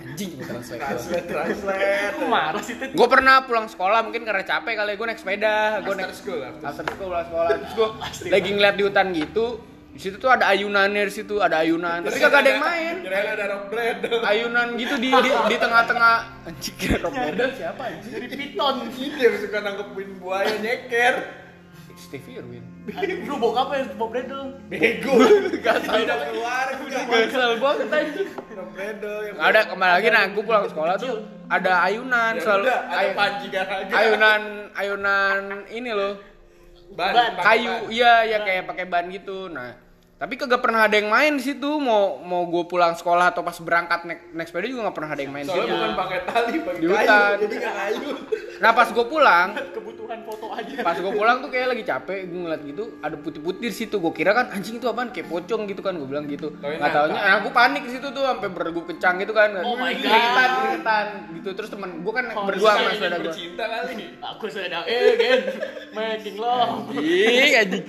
[0.06, 2.16] Anjing Translate, translate.
[2.24, 2.96] Lu marah sih Ted.
[2.96, 5.84] gue pernah pulang sekolah mungkin karena capek kali gue naik sepeda.
[5.84, 7.50] Gue naik school, after after school pulang sekolah.
[7.52, 7.88] Terus gue
[8.32, 9.60] lagi ngeliat di hutan gitu
[9.96, 12.04] di situ tuh ada ayunannya di situ ada ayunan.
[12.04, 12.96] Tapi kagak ada yang main.
[13.00, 13.98] Kirain ada rock bread.
[14.28, 16.16] ayunan gitu di di, di tengah-tengah.
[16.52, 18.12] Anjing rock model siapa anjing?
[18.12, 18.76] Jadi piton.
[18.92, 21.16] Ini yang suka nangkepin buaya nyeker.
[22.16, 22.63] Stevie Irwin
[23.26, 24.55] Lu bokap ya Bob Bredel.
[24.70, 25.18] Bego.
[25.66, 26.68] Gak tau udah keluar.
[27.26, 31.16] kesel banget anjing yang ada kembali lagi nah gue pulang sekolah tuh
[31.47, 33.91] ada ayunan Ya selalu udah, ada panji garaga.
[33.91, 34.41] ayunan
[34.74, 35.38] ayunan
[35.68, 36.13] ini loh
[36.93, 37.32] Ban, Ban.
[37.41, 39.74] kayu iya ya kayak pakai ban gitu nah
[40.16, 43.51] tapi kagak pernah ada yang main di situ mau mau gue pulang sekolah atau pas
[43.53, 46.20] berangkat naik naik sepeda juga nggak pernah ada yang main di Soalnya situ bukan pakai
[46.24, 46.95] tali, pakai Di kayu.
[46.95, 47.36] hutan.
[47.36, 48.09] Jadi nggak kayu.
[48.55, 50.74] nah pas gue pulang Kebutuhan foto aja.
[50.80, 54.13] pas gue pulang tuh kayak lagi capek gue ngeliat gitu ada putih-putih di situ gue
[54.13, 57.38] kira kan anjing itu apaan kayak pocong gitu kan gue bilang gitu nggak taunya nah,
[57.38, 59.99] gue panik di situ tuh sampai bergu kencang gitu kan Oh my God.
[59.99, 61.05] keringetan keringetan
[61.36, 63.93] gitu terus temen gue kan Oh, berdua sama sepeda gue Bercinta kali.
[64.32, 65.41] Aku sedang eh gen
[65.91, 66.88] making love.
[66.93, 67.84] Ih, anjing.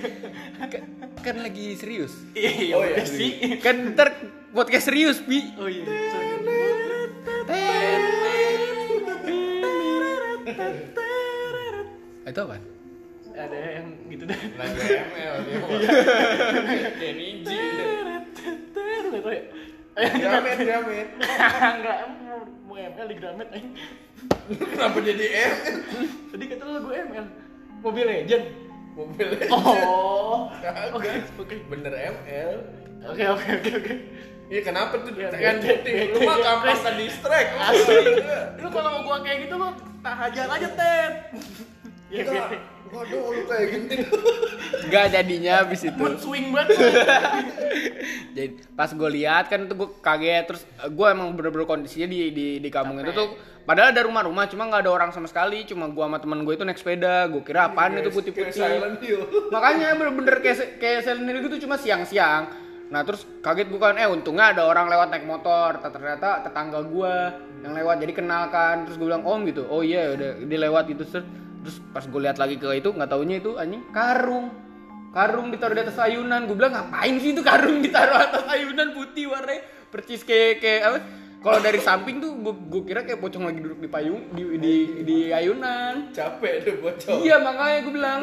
[1.17, 2.16] Kan lagi serius.
[2.33, 3.01] Iya Oh, iya.
[3.01, 3.31] udah sih.
[3.57, 4.13] Kan ntar
[4.53, 5.41] podcast serius, Pi.
[5.57, 5.85] Oh iya.
[12.27, 12.57] Itu apa?
[13.37, 14.39] Ada yang gitu deh.
[14.57, 15.57] Lagu ML dia.
[16.99, 17.53] Kayak ninja.
[19.07, 19.43] Nggak tahu ya.
[19.97, 21.07] Gramet, gramet.
[21.17, 21.97] Enggak,
[22.65, 23.69] mau ML di Gramet aja.
[24.49, 25.75] Kenapa jadi ML?
[26.33, 27.25] Tadi kata lagu ML.
[27.79, 28.45] Mobile Legend.
[28.97, 30.49] Mobil Oh.
[30.97, 31.55] Oke, Oke.
[31.69, 32.51] Bener ML.
[33.05, 33.93] Oke, oke, oke, oke.
[34.47, 35.93] Iya kenapa tuh Ya, kan putih?
[36.15, 36.87] Lu mah gampang bete.
[36.87, 37.49] ke distract.
[37.61, 38.03] Asli.
[38.57, 39.69] Lu kalau gua kayak gitu lu
[39.99, 41.13] tak hajar aja, Ted.
[42.09, 42.57] Ya, bete.
[42.87, 43.95] Waduh, lu kayak gini.
[44.87, 45.99] Enggak jadinya habis itu.
[45.99, 46.79] Mood swing banget.
[48.37, 52.47] Jadi pas gue lihat kan itu gue kaget terus gue emang bener-bener kondisinya di di
[52.61, 53.33] di kampung itu tuh
[53.67, 55.67] padahal ada rumah-rumah cuma nggak ada orang sama sekali.
[55.67, 58.61] Cuma gue sama teman gue itu naik sepeda gue kira apaan itu Kayak putih-putih
[59.53, 62.47] makanya bener-bener kayak kayak Silent Hill gitu cuma siang-siang.
[62.87, 65.83] Nah terus kaget bukan eh untungnya ada orang lewat naik motor.
[65.83, 68.87] Ternyata tetangga gua yang lewat jadi kenal kan.
[68.87, 69.67] Terus gue bilang om gitu.
[69.67, 71.03] Oh iya udah dia lewat gitu.
[71.03, 71.27] Terus
[71.67, 74.47] terus pas gue lihat lagi ke itu nggak taunya itu anjing karung.
[75.11, 76.47] Karung ditaruh di atas ayunan.
[76.47, 79.67] Gue bilang ngapain sih itu karung ditaruh atas ayunan putih warnanya?
[79.91, 80.99] Percis kayak kayak apa
[81.37, 84.73] kalau dari samping tuh gue kira kayak pocong lagi duduk di payung di di,
[85.05, 86.09] di ayunan.
[86.11, 87.21] Capek deh bocor.
[87.21, 88.21] Iya makanya gue bilang.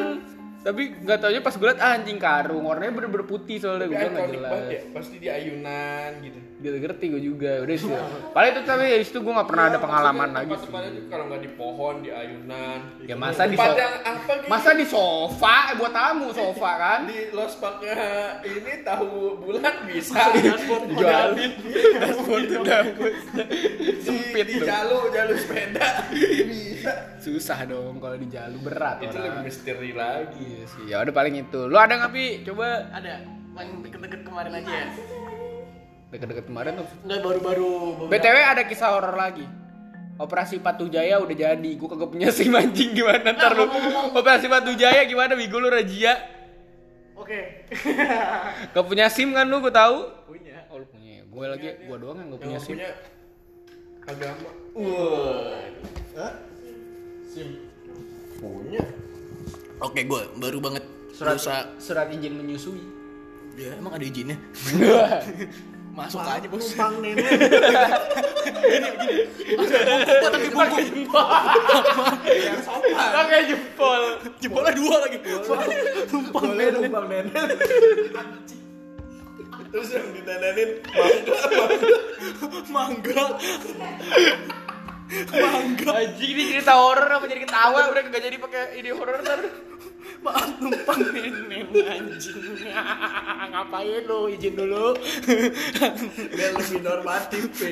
[0.65, 2.65] Tapi nggak taunya pas gue liat ah, anjing karung.
[2.65, 3.85] Warnanya bener-bener putih soalnya.
[3.85, 6.39] Gue nggak ikonik jelas ya, pasti di ayunan gitu.
[6.65, 7.51] Gitu ngerti gue juga.
[7.61, 7.93] Udah sih.
[8.33, 10.69] Paling itu tapi dari situ gue nggak pernah ada pengalaman lagi sih.
[11.07, 12.79] kalau nggak di pohon, di ayunan.
[13.05, 14.49] ya masa di sofa gitu?
[14.49, 15.55] masa di sofa?
[15.69, 16.99] Eh, buat tamu sofa kan?
[17.05, 17.95] Di los paknya
[18.41, 20.33] ini tahu bulan bisa.
[20.33, 21.37] Dashboard Jual.
[21.37, 21.51] modalin.
[21.53, 23.11] di,
[24.01, 24.65] Sempit di lu.
[24.65, 26.09] jalur jalur sepeda.
[26.11, 26.93] Bisa.
[27.21, 29.25] Susah dong kalau di jalur berat itu orang.
[29.29, 30.41] lebih misteri lagi.
[30.41, 30.83] Iya sih.
[30.89, 31.61] Ya udah paling itu.
[31.65, 32.45] Lu ada nggak pi?
[32.45, 32.89] Coba.
[32.93, 33.25] Ada.
[33.55, 34.67] Yang deket-deket kemarin aja.
[34.67, 34.87] ya.
[36.13, 36.87] Deket-deket kemarin tuh.
[37.05, 37.69] Enggak baru-baru
[38.09, 39.45] btw ada kisah horor lagi.
[40.15, 43.35] Operasi Patu Jaya udah jadi, gue kagak punya SIM anjing gimana?
[43.35, 43.67] Ntar lu.
[44.15, 45.35] Operasi Patu Jaya gimana?
[45.35, 46.15] Wigo lu Rajia
[47.15, 47.67] Oke.
[48.75, 50.07] Gak punya SIM kan lu gue tahu?
[50.27, 50.67] Punya.
[50.71, 52.75] Oh lu punya, gue lagi, gue doang yang gak punya SIM.
[52.75, 52.89] punya
[54.05, 55.57] agama Wah.
[56.19, 56.33] Hah?
[58.39, 58.83] Punya.
[59.83, 60.83] Oke, gue baru banget
[61.15, 61.39] Surat
[61.79, 62.83] surat izin menyusui.
[63.55, 64.35] Ya, emang ada izinnya.
[65.95, 66.75] Masuk aja bos.
[66.75, 67.23] Numpang nenek.
[70.27, 71.27] tapi bungkuk.
[72.27, 73.11] Yang sopan.
[73.15, 74.01] Pakai jempol.
[74.43, 75.17] Jempolnya dua lagi.
[76.11, 76.83] Numpang nenek.
[76.83, 77.31] numpang nenek.
[79.71, 81.35] Terus yang ditanenin Mangga.
[82.71, 83.23] Mangga.
[85.05, 89.41] Anjing ini cerita horor apa jadi ketawa udah kagak jadi pakai ini horor ntar.
[90.25, 92.41] Maaf numpang nenek anjing.
[93.53, 94.33] Ngapain lu?
[94.33, 94.97] Izin dulu.
[96.37, 97.71] biar lebih normatif, Pi.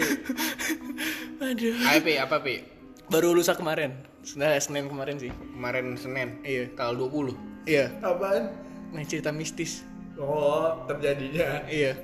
[1.42, 1.74] Aduh.
[1.90, 2.62] Ayo Pi, apa Pi?
[3.10, 3.98] Baru lusa kemarin.
[4.38, 5.34] Nah, Senin kemarin sih.
[5.34, 6.38] Kemarin Senin.
[6.46, 6.70] Iya.
[6.78, 7.34] Tanggal 20.
[7.66, 7.90] Iya.
[8.06, 8.54] Apaan?
[8.94, 9.82] Nah, cerita mistis.
[10.22, 11.66] Oh, terjadinya.
[11.66, 11.98] Iya.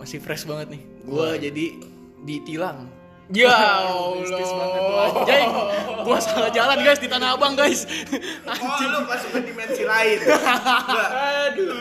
[0.00, 0.82] Masih fresh banget nih.
[1.04, 1.76] Gua jadi
[2.24, 2.88] ditilang.
[3.32, 3.56] Ya
[4.20, 5.08] Mistis banget tuh Allah.
[5.16, 5.50] anjing.
[6.04, 7.88] Gua salah jalan guys di Tanah Abang guys.
[8.44, 10.18] Oh, lu masuk ke dimensi lain.
[11.48, 11.72] Aduh.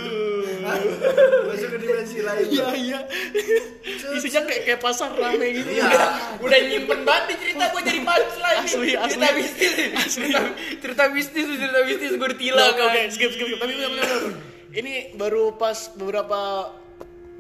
[1.51, 2.45] Masuk ke dimensi lain.
[2.47, 2.99] Iya iya.
[4.15, 5.69] Isinya kayak kayak pasar rame gitu.
[5.75, 5.91] Iya.
[6.39, 8.63] Udah nyimpen banget nih cerita gue jadi punchline nih.
[8.63, 9.11] Asli, asli.
[9.11, 9.89] Cerita mistis nih.
[10.07, 10.53] Cerita, nih,
[11.59, 13.07] cerita mistis gue ditilang Oke kan.
[13.11, 13.59] skip skip skip.
[13.59, 13.73] Tapi.
[14.73, 16.71] Ini baru pas beberapa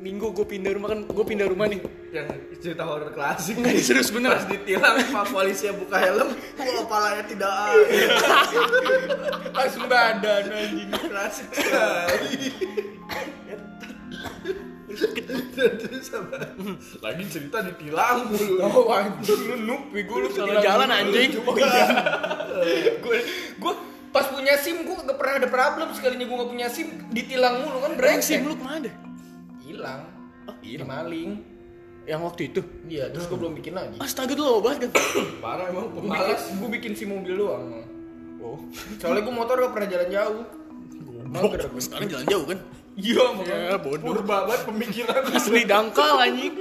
[0.03, 1.79] minggu gue pindah rumah kan gue pindah rumah nih.
[2.11, 2.27] Yang
[2.59, 3.55] cerita horor klasik.
[3.55, 4.35] Enggak serius bener.
[4.35, 7.95] Pas ditilang Pak polisi buka helm, wah kepalanya tidak ada.
[9.55, 10.89] Langsung badan anjing.
[10.91, 12.51] Klasik sekali.
[15.53, 16.37] Terus apa?
[17.01, 18.61] Lagi cerita ditilang mulu.
[18.61, 21.31] Oh anjing lu noob, gue lu Salah jalan anjing.
[22.53, 22.93] Oh iya.
[23.01, 23.17] Gue
[23.57, 23.73] gue
[24.13, 27.81] pas punya SIM gue gak pernah ada problem sekalinya gue gak punya SIM ditilang mulu
[27.81, 28.45] kan brengsek.
[28.45, 28.93] SIM lu ke mana?
[29.83, 30.01] Hilang.
[30.47, 31.31] Oh, Hilang maling.
[32.03, 32.59] Yang waktu itu.
[32.87, 33.95] Iya, terus gue belum bikin lagi.
[33.99, 34.91] Astaga tuh lama banget kan.
[35.43, 36.51] Parah emang pemalas.
[36.51, 37.83] gue bikin SIM mobil doang.
[38.39, 38.59] Oh.
[38.99, 40.43] Soalnya gue motor gak pernah jalan jauh.
[41.03, 41.79] Gue.
[41.79, 42.59] Sekarang jalan jauh kan.
[42.93, 43.65] Iya, makanya.
[43.73, 44.05] Ya bodoh.
[44.05, 46.53] Purba banget pemikiran Asli dangkal anjing.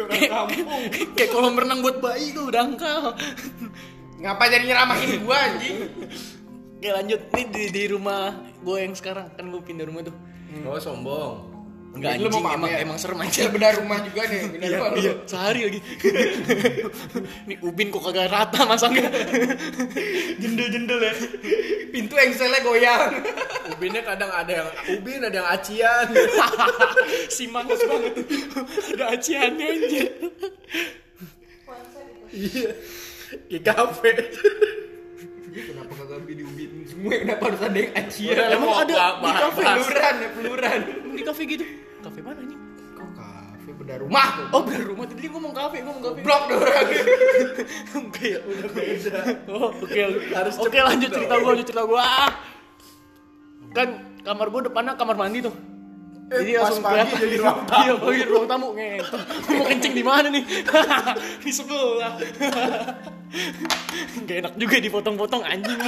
[0.00, 0.82] orang kampung.
[1.16, 3.14] Kayak kolam renang buat bayi tuh dangkal.
[4.18, 5.76] Ngapa jadi nyeramahin gue anjing?
[6.82, 8.34] Oke lanjut nih di, di rumah
[8.64, 10.16] gue yang sekarang kan gue pindah rumah tuh.
[10.66, 11.51] Oh sombong.
[11.92, 12.80] Enggak Lu mau anjing emang pamer?
[12.80, 13.42] emang serem aja.
[13.52, 14.96] bedah rumah juga nih, bedah Iya, rumah lu.
[14.96, 15.80] iya, sehari lagi.
[17.48, 19.12] Nih Ubin kok kagak rata masangnya.
[20.40, 21.12] Jendel-jendel ya.
[21.92, 23.12] Pintu engselnya goyang.
[23.76, 26.06] Ubinnya kadang ada yang ubin, ada yang acian.
[27.36, 28.24] si mangos banget tuh.
[28.96, 30.04] Ada aciannya aja.
[32.32, 32.68] Iya.
[33.48, 34.10] Di kafe.
[35.52, 36.61] Kenapa kagak di ubin
[37.02, 37.18] semua?
[37.18, 38.34] Kenapa harus ada yang acian?
[38.38, 39.62] Udah, Emang mau ada di kafe.
[39.66, 40.78] Peluran ya, peluran.
[41.18, 41.64] Di kafe gitu.
[42.02, 42.58] Kafe mana nih?
[42.94, 44.28] Kok kafe bedah rumah?
[44.54, 46.20] Oh bener rumah tadi dia ngomong kafe, ngomong kafe.
[46.22, 46.86] Blok dong orang.
[48.06, 49.18] Oke ya, udah beda.
[49.50, 50.00] Oh, oke.
[50.30, 52.02] Harus Oke, lanjut cerita gua, lanjut cerita gua.
[52.06, 52.30] Ah.
[53.74, 53.88] Kan
[54.22, 55.54] kamar gua depannya kamar mandi tuh.
[56.32, 57.42] Jadi pas langsung pagi jadi gitu.
[57.44, 57.84] ruang tamu.
[57.84, 59.22] Iya, pagi ruang tamu ngentot.
[59.52, 60.44] Mau kencing di mana nih?
[61.44, 62.12] di sebelah.
[64.24, 65.78] Gak enak juga dipotong-potong anjing.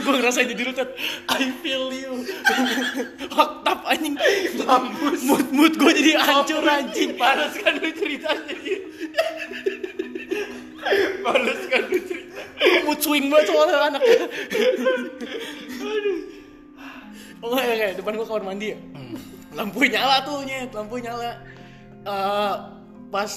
[0.00, 0.88] gua ngerasain jadi rutet.
[1.28, 2.24] I feel you.
[3.28, 4.16] Oktap anjing.
[5.28, 7.20] Mood mood gua jadi hancur anjing.
[7.20, 8.56] Panas kan lu ceritanya.
[11.20, 12.20] Males kan lu cerita.
[12.84, 14.20] mood swing banget soalnya anaknya
[15.80, 16.20] aduh
[17.40, 18.78] oh ya kayak depan gua kamar mandi ya
[19.52, 21.30] lampu nyala tuh nyet lampu nyala
[22.00, 22.54] Eh,
[23.08, 23.28] pas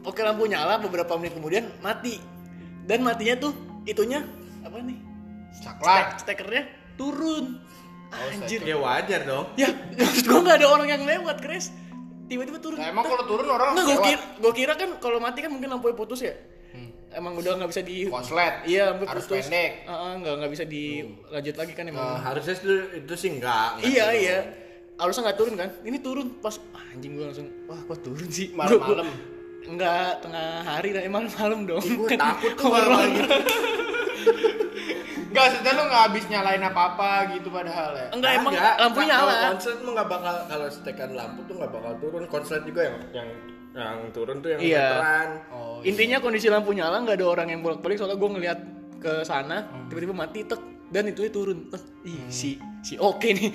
[0.00, 2.16] oke lampu nyala beberapa menit kemudian mati
[2.82, 3.52] dan matinya tuh
[3.84, 4.24] itunya
[4.62, 4.96] apa nih
[5.54, 6.16] Saklar.
[6.16, 6.62] Stek- stekernya
[6.94, 7.60] turun
[8.08, 9.52] anjir Ya wajar dong.
[9.54, 11.68] ya maksud gua nggak ada orang yang lewat Chris
[12.24, 15.38] tiba-tiba turun Nah, emang kalau turun orang Nggak, gue kira, gua kira kan kalau mati
[15.40, 16.32] kan mungkin lampunya putus ya.
[17.10, 18.64] Emang udah nggak bisa di Konslet.
[18.64, 19.44] Iya, lampu Harus putus.
[19.44, 19.72] pendek.
[19.82, 22.04] Heeh, nggak nggak bisa dilanjut lagi kan emang.
[22.06, 23.68] Eh, harusnya itu, itu sih enggak.
[23.74, 24.16] enggak iya dong.
[24.18, 24.38] iya.
[24.98, 25.70] Harusnya nggak turun kan?
[25.80, 29.06] Ini turun pas ah, anjing gua langsung wah kok turun sih Malam-malam.
[29.64, 31.78] Enggak tengah hari lah emang malam dong.
[31.80, 33.20] Gue Kan takut tuh kalau mandi.
[33.20, 33.36] gitu.
[35.28, 38.06] Enggak, setelah lu nggak habis nyalain apa-apa gitu padahal ya.
[38.10, 39.34] Enggak emang Enggak, lampu Kalau nyala.
[39.46, 42.20] konslet mah nggak bakal kalau setekan lampu tuh nggak bakal turun.
[42.26, 43.28] Konslet juga yang yang
[43.70, 44.86] yang turun tuh yang Iya.
[44.88, 45.28] veteran.
[45.52, 48.58] Oh, Intinya kondisi lampu nyala nggak ada orang yang bolak-balik soalnya gue ngeliat
[48.98, 49.86] ke sana Hmm.
[49.86, 50.58] tiba-tiba mati tek
[50.88, 51.68] dan itu turun.
[51.68, 53.48] Eh, Ih, si si oke nih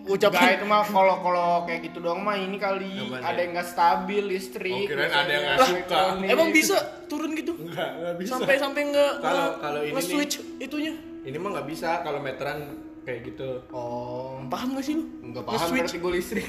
[0.00, 3.40] Enggak ucapan itu mah kalau kalau kayak gitu doang mah ini kali Apaan ada ya?
[3.40, 4.72] yang nggak stabil listrik.
[4.74, 6.00] Oh, kirain ada yang nggak suka.
[6.24, 6.76] Emang bisa
[7.06, 7.52] turun gitu?
[7.54, 8.30] Enggak, enggak bisa.
[8.32, 10.94] Sampai sampai nggak Kalau- kalau ini nih- switch itunya.
[11.20, 12.58] Ini mah nggak bisa kalau meteran
[13.02, 14.38] kayak gitu Oh.
[14.46, 15.04] Paham gak sih lu?
[15.22, 15.80] Enggak paham Nge-switch.
[15.86, 16.46] berarti gue listrik.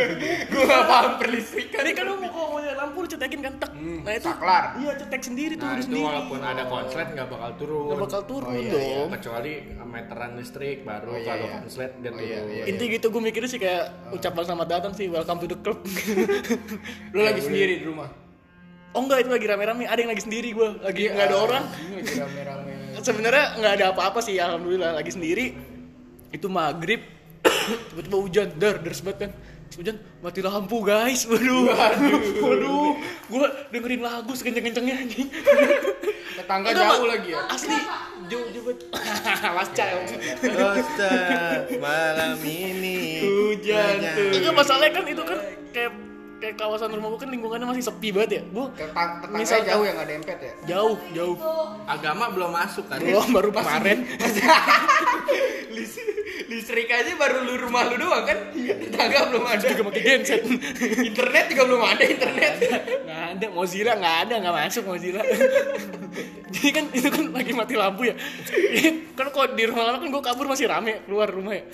[0.52, 1.80] gue gak paham perlistrikan.
[1.80, 3.70] Ini kan lu mau kalau lampu lu cetekin kan tek.
[3.72, 4.64] Hmm, nah itu saklar.
[4.74, 6.04] Iya cetek sendiri tuh nah udah itu sendiri.
[6.04, 8.82] walaupun ada konslet nggak bakal turun Gak bakal turun Oh, iya, dong.
[8.82, 9.02] iya.
[9.12, 9.52] kecuali
[9.84, 11.54] meteran listrik baru Oh, iya, kalau iya.
[11.60, 12.64] konslet dia Oh, turun iya, iya.
[12.66, 15.78] Inti gitu gue mikirnya sih kayak ucapan selamat datang sih welcome to the club.
[17.14, 18.08] Lu lagi sendiri di rumah.
[18.92, 21.64] oh enggak itu lagi rame-rame, ada yang lagi sendiri gue, lagi nggak ada orang.
[21.64, 22.72] Ini lagi rame-rame.
[23.08, 25.71] Sebenarnya nggak ada apa-apa sih alhamdulillah lagi sendiri.
[26.32, 27.00] Itu maghrib
[27.88, 29.32] tiba-tiba hujan, dar deres banget kan.
[29.72, 32.92] Hujan mati lampu guys, waduh, waduh, waduh,
[33.26, 35.28] gue dengerin lagu sekenceng-kencengnya anjing.
[36.36, 37.08] Tetangga jauh Mak.
[37.08, 37.40] lagi ya.
[37.48, 37.78] Asli,
[38.26, 38.78] jauh jauh banget.
[39.48, 40.02] Last child.
[40.44, 44.30] Ustaz, malam ini Hujan tuh.
[44.34, 45.38] Enggak masalahnya kan itu kan
[45.72, 45.92] kayak
[46.36, 48.42] kayak kawasan rumah gue kan lingkungannya masih sepi banget ya.
[48.46, 50.52] Gue Tetang- Tetangga Misalkan- jauh yang gak dempet ya.
[50.68, 51.36] jauh jauh.
[51.84, 53.98] agama belum masuk kan Belum baru kemarin.
[56.52, 58.38] Lis- listrik aja baru lu rumah lu doang kan?
[58.52, 59.64] Tetangga belum ada.
[59.64, 60.44] juga pakai genset.
[61.10, 62.52] internet juga belum ada internet.
[63.08, 65.22] nggak ada Mozilla nggak ada nggak masuk Mozilla
[66.52, 68.14] jadi kan itu kan lagi mati lampu ya
[69.16, 71.64] kan kalau di rumah lama kan gue kabur masih rame keluar rumah ya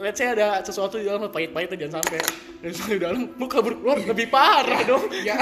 [0.00, 2.18] lihat saya ada sesuatu di dalam pahit-pahit jangan sampai
[2.62, 5.36] dan di dalam gue kabur keluar lebih parah dong ya,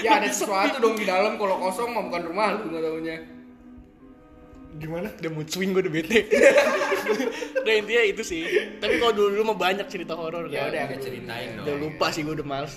[0.00, 3.16] ya ada sesuatu dong di dalam kalau kosong mah bukan rumah lu nggak taunya.
[4.74, 5.08] Gimana?
[5.14, 6.20] Udah mood swing gue udah bete.
[7.60, 8.42] Udah intinya itu sih.
[8.76, 10.74] Tapi kalau dulu dulu mah banyak cerita horor Ya kan.
[10.74, 11.64] udah, Udah ceritain dong.
[11.64, 12.74] Udah lupa sih gue udah males.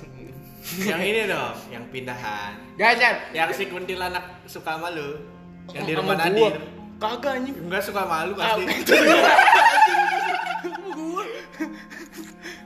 [0.79, 2.51] Yang ini dong yang pindahan.
[2.75, 5.15] Jangan, yang si kuntilanak suka sama lu
[5.71, 6.25] yang di rumah gua.
[6.27, 6.53] Nadir.
[6.97, 7.55] Kagak anjing.
[7.61, 8.63] Enggak suka malu Ah, pasti.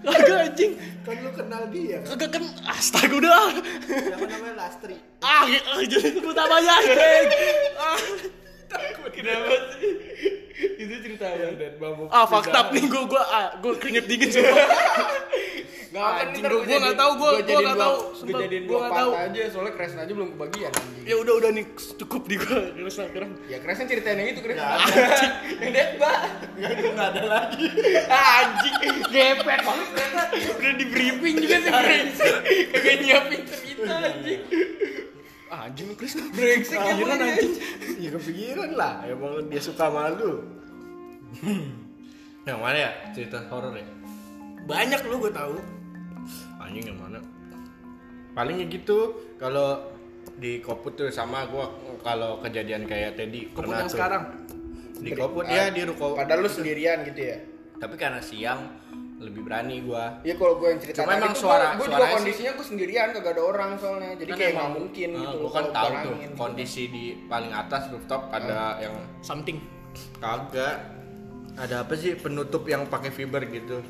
[0.01, 0.71] Kagak anjing.
[1.01, 2.17] Kan lu kenal dia kan?
[2.17, 3.53] Kagak kan astaga udah.
[3.85, 4.55] Siapa namanya?
[4.57, 4.95] Lastri.
[5.21, 7.27] Ah ya, ah, jadi sebut namanya anjing.
[7.77, 7.99] Ah
[8.71, 9.93] takut kenapa sih
[10.77, 14.55] itu cerita apa dan bambu ah fakta nih gue gue ah gue keringet dingin semua
[15.91, 17.97] Nggak Anjing, gua- gua nggak tahu, gua- gua jadiin nggak tahu.
[17.99, 19.11] Gua Sumpah, jadiin gua dua nggak tahu.
[19.11, 21.03] aja soalnya crash aja belum kebagian anjing.
[21.03, 21.65] ya udah udah nih
[21.99, 25.31] cukup di gue terus sekarang Ya crash kan ceritain yang itu Anjing.
[25.59, 26.11] Yang Detba.
[26.55, 27.65] nggak ada lagi
[28.31, 30.21] Anjing, gepet banget ternyata.
[30.55, 32.33] Udah di briefing juga sih brengsek.
[32.71, 34.41] Kagak nyiapin cerita anjing.
[35.51, 37.27] Ah, anjing Chris Brengsek ya pokoknya.
[37.27, 37.53] anjing.
[37.99, 38.93] Ya kepikiran lah.
[39.03, 40.41] Emang dia suka malu.
[42.47, 42.91] Yang mana ya?
[43.13, 43.85] Cerita horor ya?
[44.65, 45.55] Banyak lu gue tahu.
[46.57, 47.19] Anjing yang mana?
[48.31, 49.81] Palingnya gitu kalau
[50.37, 51.69] di Koput tuh sama gua
[52.01, 53.95] kalau kejadian kayak Teddy Koput pernah yang tuh.
[53.97, 54.23] sekarang?
[55.01, 57.37] Di Koput ya di ruko Padahal lu sendirian gitu ya.
[57.81, 58.69] tapi karena siang
[59.21, 60.17] lebih berani gua.
[60.21, 63.31] Iya kalau gue yang cerita Cuma emang suara- gue juga suaranya kondisinya gue sendirian kagak
[63.31, 64.11] ada orang soalnya.
[64.17, 66.33] Jadi Kan kayak nggak mungkin Nah, gitu gua kan tahu tuh gitu.
[66.35, 69.57] kondisi di paling atas rooftop ada yang something.
[70.17, 70.75] Kagak.
[71.53, 73.83] Ada apa sih penutup yang pakai fiber gitu?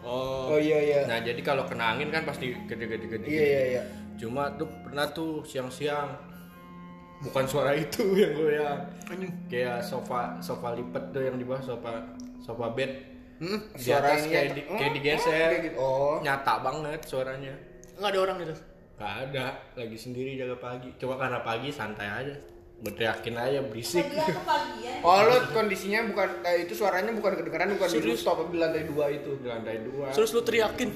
[0.00, 0.52] Oh.
[0.52, 1.00] Oh iya iya.
[1.06, 3.82] nah jadi kalau kena angin kan pasti gede-gede gede Iya iya iya.
[4.14, 6.12] cuma tuh pernah tuh siang-siang.
[7.20, 8.84] Bukan suara itu yang gue ya
[9.48, 12.04] kayak sofa sofa lipat tuh yang di bawah sofa
[12.36, 15.48] sofa bed Hmm, Di atas kayak di- kayak digeser.
[15.50, 15.76] kayak gitu.
[15.76, 16.16] Oh.
[16.20, 17.54] nyata banget suaranya.
[17.94, 18.54] Nggak ada orang gitu
[18.94, 19.46] Gak ada.
[19.74, 20.86] Lagi sendiri jaga pagi.
[20.94, 22.34] Coba karena pagi santai aja.
[22.76, 24.06] Berteriakin aja berisik.
[24.06, 25.02] Kepagian.
[25.02, 28.82] Oh lo kondisinya bukan eh, itu suaranya bukan kedengeran bukan di rooftop tapi di lantai
[28.84, 29.30] dua itu.
[29.34, 30.06] di lantai dua.
[30.10, 30.90] Terus lu teriakin?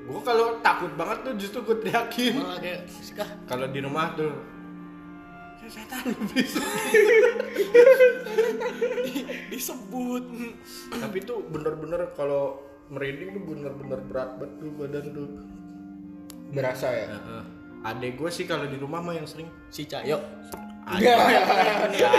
[0.00, 2.34] Gue kalau takut banget tuh justru gue teriakin.
[2.38, 4.36] Malah kayak sikah kalau di rumah tuh "Ya,
[5.70, 6.02] setan.
[9.50, 10.24] Disebut.
[10.90, 12.58] Tapi tuh bener-bener kalau
[12.90, 15.28] merinding tuh bener-bener berat banget tuh badan tuh.
[16.50, 17.06] Berasa ya.
[17.08, 17.44] Heeh.
[17.80, 20.20] adek gue sih kalau di rumah mah yang sering si Cahyo
[20.84, 21.00] ada.
[21.88, 22.12] Aja.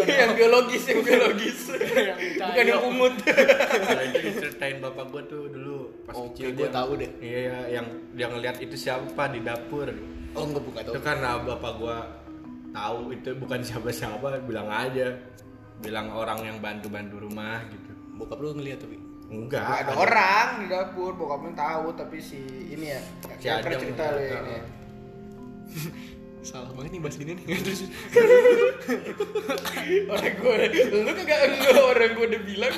[0.00, 1.58] Yang biologis yang biologis.
[2.40, 3.12] bukan yang umut.
[4.08, 7.10] itu diceritain bapak gue tuh dulu pas Oke, kecil dia- tahu deh.
[7.20, 9.92] iya yang dia ngeliat itu siapa di dapur.
[10.32, 11.96] Oh enggak buka itu karena bapak gua
[12.72, 15.16] tahu itu bukan siapa-siapa bilang aja
[15.78, 18.98] bilang orang yang bantu-bantu rumah gitu bokap lu ngeliat tapi
[19.30, 22.40] enggak Nggak ada orang di dapur, bokapnya tahu tapi si
[22.72, 23.00] ini ya.
[23.36, 23.76] Si Ajeng.
[23.76, 24.52] cerita lo ya ini.
[24.56, 24.62] ya.
[26.48, 27.80] salah banget nih bahas gini nih terus
[30.08, 30.56] Orang gue,
[31.04, 32.74] lu kagak enggak orang gue udah bilang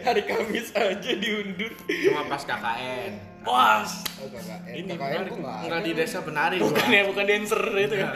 [0.00, 1.72] hari Kamis aja diundur.
[1.84, 3.12] cuma pas KKN
[3.42, 5.32] was Oh eh, Ini menarik.
[5.32, 8.08] enggak di desa penari bukan ya bukan dancer itu ya.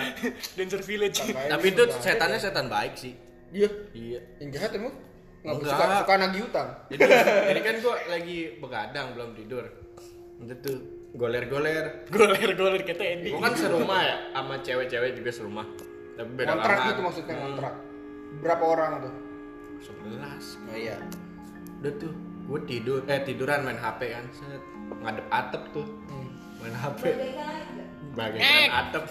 [0.52, 1.18] Dancer village.
[1.24, 3.16] Tapi itu setannya setan baik sih.
[3.48, 4.20] Iya, iya.
[4.36, 4.92] Yang jahat emang?
[5.40, 5.72] Nggak Enggak.
[5.72, 6.68] suka suka nagih utang.
[6.88, 7.02] jadi
[7.46, 9.64] jadi kan gua lagi begadang belum tidur.
[10.38, 10.76] Itu tuh
[11.14, 12.04] goler-goler.
[12.10, 13.30] Goler goler kayak Teddy.
[13.30, 15.66] Gua kan serumah ya sama cewek-cewek juga serumah.
[16.14, 16.88] Tapi beda Kontrak kamar.
[16.88, 17.74] gitu maksudnya Hmm, kontrak.
[18.38, 19.14] Berapa orang tuh?
[19.80, 20.44] sebelas.
[20.64, 20.96] Oh iya.
[21.80, 22.12] udah tuh
[22.44, 24.60] gue tidur eh tiduran main hp kan set
[25.04, 25.86] ngadep atap tuh.
[26.64, 27.64] Main hp Bagaikan
[28.14, 29.04] bagaikan atap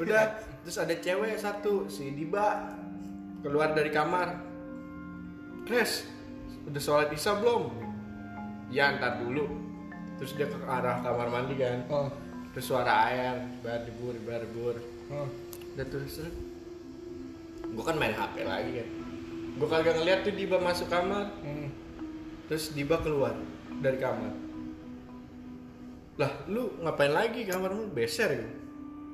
[0.00, 0.22] udah
[0.64, 2.72] terus ada cewek satu si Diba.
[3.40, 4.36] Keluar dari kamar.
[5.68, 6.08] Kres
[6.68, 7.72] udah sholat isya belum?
[8.72, 9.44] Ya ntar dulu.
[10.20, 11.84] Terus dia ke arah kamar mandi kan.
[11.92, 12.08] Oh.
[12.50, 14.74] terus suara air berdebur berdebur.
[15.06, 15.28] Oh.
[15.76, 16.34] udah tuh set
[17.60, 18.88] gue kan main hp lagi kan.
[19.60, 21.28] Gue kagak ngeliat tuh Diba masuk kamar.
[21.44, 21.68] Hmm.
[22.48, 23.36] terus Diba keluar
[23.80, 24.32] dari kamar
[26.16, 28.46] lah lu ngapain lagi kamar lu beser ya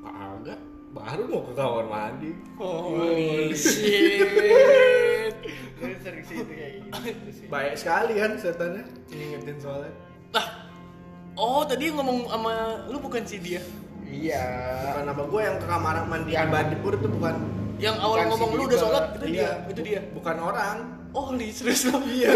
[0.03, 0.59] kagak
[0.91, 5.35] baru mau ke kamar mandi Holy shit.
[6.03, 6.73] sering sih itu kayak
[7.05, 7.47] gitu sih.
[7.47, 9.93] baik sekali kan setannya ngingetin soalnya
[10.33, 10.47] Lah.
[11.35, 12.53] Oh, tadi ngomong sama
[12.89, 13.61] lu bukan si dia.
[14.03, 14.41] Iya.
[14.89, 17.35] bukan nama gue yang ke kamar mandi yang Badipur itu bukan
[17.77, 18.67] Yang awal Bukan si ngomong lu Diba.
[18.67, 19.37] udah sholat, itu dia.
[19.37, 20.01] Iya, Itu bu- dia.
[20.11, 20.77] bukan orang
[21.17, 21.97] Oh, li serius lu.
[22.07, 22.29] iya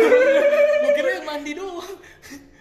[0.97, 1.93] kira yang mandi doang.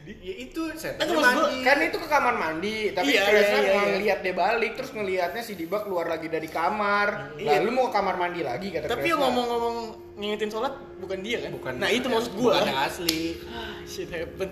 [0.01, 3.81] Di- ya itu gua, mandi Kan itu ke kamar mandi, tapi Iya, iya, iya, iya.
[3.89, 7.35] ngeliat dia balik terus ngelihatnya si Diba keluar lagi dari kamar.
[7.35, 7.57] Iya.
[7.57, 9.75] Lalu mau ke kamar mandi lagi kata Tapi yang ngomong-ngomong
[10.15, 11.51] ngingetin sholat bukan dia kan?
[11.53, 12.57] bukan Nah, itu maksud gua.
[12.57, 14.49] bukan yang asli Ah, shit happen.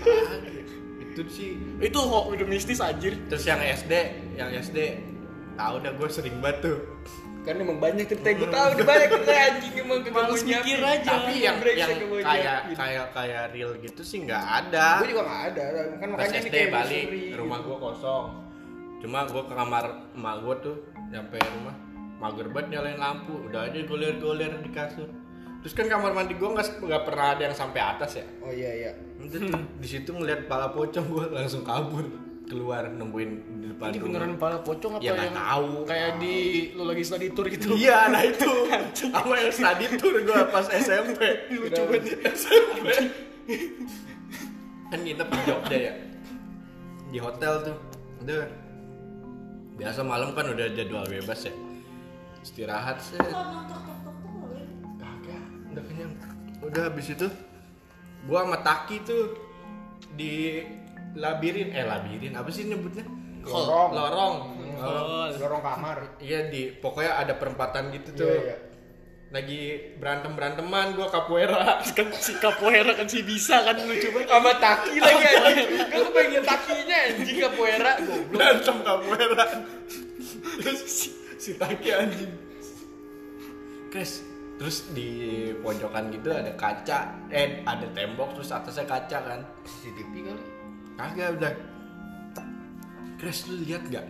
[0.00, 0.40] Ah,
[1.04, 3.14] itu sih itu kok udah mistis anjir.
[3.28, 3.92] terus yang SD
[4.34, 4.78] yang SD
[5.54, 6.78] tahu dah gue sering banget tuh
[7.44, 11.04] Kan emang banyak cerita gue tahu udah banyak cerita anjing emang kagak mikir aja.
[11.12, 15.04] tapi yang Brengsek yang kayak kayak kayak real gitu sih nggak ada.
[15.04, 15.64] Gue juga gak ada,
[16.00, 17.36] kan pas makanya ini SD kayak balik misteri.
[17.36, 18.26] rumah gua kosong.
[19.04, 19.84] Cuma gua ke kamar
[20.16, 20.76] emak gua tuh
[21.12, 21.76] nyampe rumah
[22.16, 23.34] mager banget nyalain lampu.
[23.44, 25.08] Udah aja goler-goler di kasur.
[25.60, 28.26] Terus kan kamar mandi gua nggak nggak pernah ada yang sampai atas ya?
[28.40, 28.92] Oh iya iya.
[29.76, 32.08] Di situ ngeliat pala pocong gua langsung kabur
[32.44, 35.70] keluar nungguin di depan Ini rumah beneran kepala pocong apa Ya, yang tahu.
[35.84, 36.36] kayak di
[36.72, 37.72] lu lagi study tour gitu?
[37.74, 38.50] iya nah itu.
[39.16, 41.20] Apa yang study tour gua pas SMP
[41.50, 42.20] Lucu banget.
[42.30, 42.86] SMP
[44.86, 45.92] kan kita di Jogja ya?
[47.08, 47.76] Di hotel tuh.
[48.20, 48.46] Udah.
[49.74, 51.54] Biasa malam kan udah jadwal bebas ya?
[52.40, 53.18] Istirahat sih
[54.94, 55.44] kagak.
[55.72, 56.12] Udah kenyang.
[56.60, 57.26] Udah habis itu
[58.24, 59.34] gua sama Taki tuh
[60.14, 60.62] di
[61.14, 63.04] labirin eh labirin apa sih nyebutnya
[63.44, 63.90] Lorong.
[63.92, 64.36] lorong
[64.74, 66.18] Oh, Lorong kamar.
[66.18, 68.56] iya di pokoknya ada perempatan gitu tuh Iya iya.
[69.30, 69.60] lagi
[69.96, 74.28] berantem beranteman gua capoeira kan si capoeira kan si bisa kan lucu banget.
[74.28, 75.70] Sama taki lagi anjing.
[75.86, 78.24] Gue pengen takinya anjing capoeira goblok.
[78.30, 79.44] berantem capoeira
[80.54, 82.32] terus si, si Taki anjing
[83.90, 84.22] Chris
[84.54, 85.08] terus di
[85.58, 86.98] pojokan gitu ada kaca
[87.28, 90.44] eh ada tembok terus atasnya kaca kan CCTV kali.
[90.98, 91.52] Kagak udah.
[93.18, 94.04] Chris lu lihat gak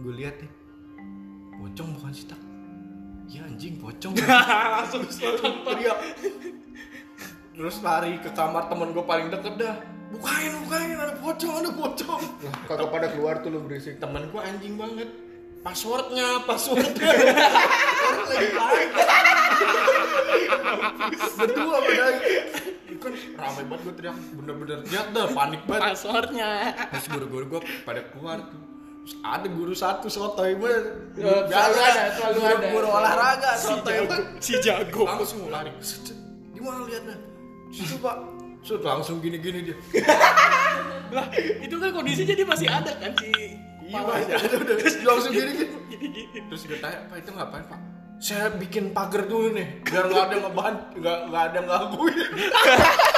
[0.00, 0.52] gue lihat nih.
[1.60, 2.40] Pocong bukan sih tak.
[3.28, 4.16] Ya anjing pocong.
[4.80, 5.04] Langsung
[5.68, 5.98] teriak
[7.60, 9.76] terus lari ke kamar temen gue paling deket dah.
[10.10, 12.22] Bukain bukain ada pocong ada pocong.
[12.40, 14.00] Lah, kagak pada keluar tuh lu berisik.
[14.00, 15.12] temen gue anjing banget.
[15.60, 17.12] Passwordnya passwordnya
[18.32, 18.48] lagi
[21.36, 22.16] berdua padahal
[22.96, 24.16] kan ramai banget gue teriak.
[24.32, 25.82] Bener-bener lihat dah panik banget.
[25.86, 26.50] Passwordnya.
[26.88, 28.60] terus guru-guru gue pada keluar tuh.
[29.00, 30.82] Terus ada guru satu sotoy bener
[31.16, 32.68] Ya, selalu ada, selalu guru, ada.
[32.68, 35.02] guru olahraga Si sotoy jago, si jago.
[35.04, 35.70] langsung lari.
[35.78, 36.12] Set,
[36.50, 37.16] gimana liatnya?
[37.70, 38.16] Situ pak.
[38.60, 39.76] Set, langsung gini-gini dia.
[41.16, 43.30] Lah, itu kan kondisinya dia masih ada kan si
[43.82, 44.76] iya masih ada udah.
[45.02, 45.66] Langsung gini-gini.
[45.90, 46.38] Gini-gini.
[46.46, 47.80] Terus gue tanya, Pak itu ngapain Pak?
[48.20, 52.28] Saya bikin pagar dulu nih, biar nggak ada ngebahan, nggak nggak ada ngelakuin.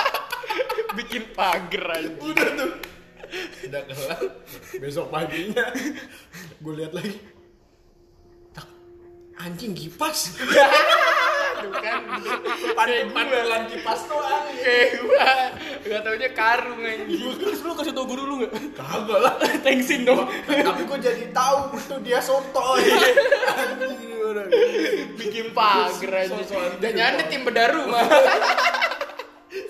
[1.02, 2.08] Bikin pagar aja.
[2.22, 2.70] Udah tuh,
[3.66, 4.22] udah kelar.
[4.78, 5.66] Besok paginya,
[6.62, 7.18] gue lihat lagi,
[9.42, 10.38] anjing kipas.
[11.70, 12.02] Kan.
[13.12, 14.44] Pandelan kipas doang.
[14.58, 15.30] Kayak gua
[15.82, 17.34] enggak taunya karung anjing.
[17.38, 18.52] Terus lu kasih tau guru lu nggak?
[18.74, 19.34] Kagak lah.
[19.62, 20.26] Thanksin dong.
[20.48, 22.78] Tapi gue jadi tahu itu dia soto.
[22.80, 24.48] Ini orang.
[25.18, 26.26] Bikin pagar.
[26.26, 27.30] Sosokan Jangan gitu.
[27.30, 28.04] tim bedah rumah.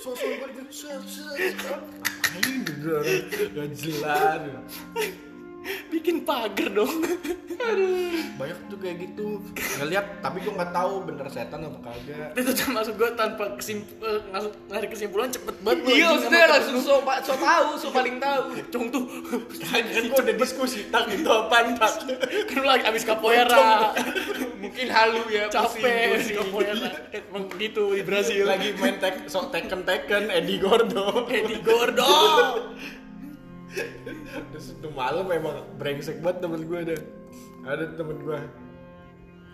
[0.00, 1.74] Sosok gue gitu?
[3.52, 4.40] Gak jelas.
[5.90, 6.90] Bikin pagar dong.
[8.34, 9.38] banyak tuh kayak gitu
[9.78, 14.18] ngeliat tapi gue nggak tahu bener setan apa kagak Itu tuh maksud gue tanpa kesimpulan,
[14.66, 15.86] narik kesimpulan cepet banget.
[15.86, 18.58] Iya, maksudnya langsung so, so tahu, so paling tahu.
[18.58, 19.04] Pocong tuh.
[19.62, 22.02] kan gue udah diskusi tak itu apaan tak
[22.50, 23.94] kan lu lagi abis capoeira.
[24.58, 26.36] Mungkin halu ya, Capek pusing.
[26.42, 26.88] capoeira.
[27.14, 28.42] Emang gitu di Brasil.
[28.42, 32.10] lagi main tek sok teken teken Eddie Gordo Eddie Gordo.
[34.52, 36.96] terus itu malam emang brengsek banget temen gue ada
[37.64, 38.38] ada temen gue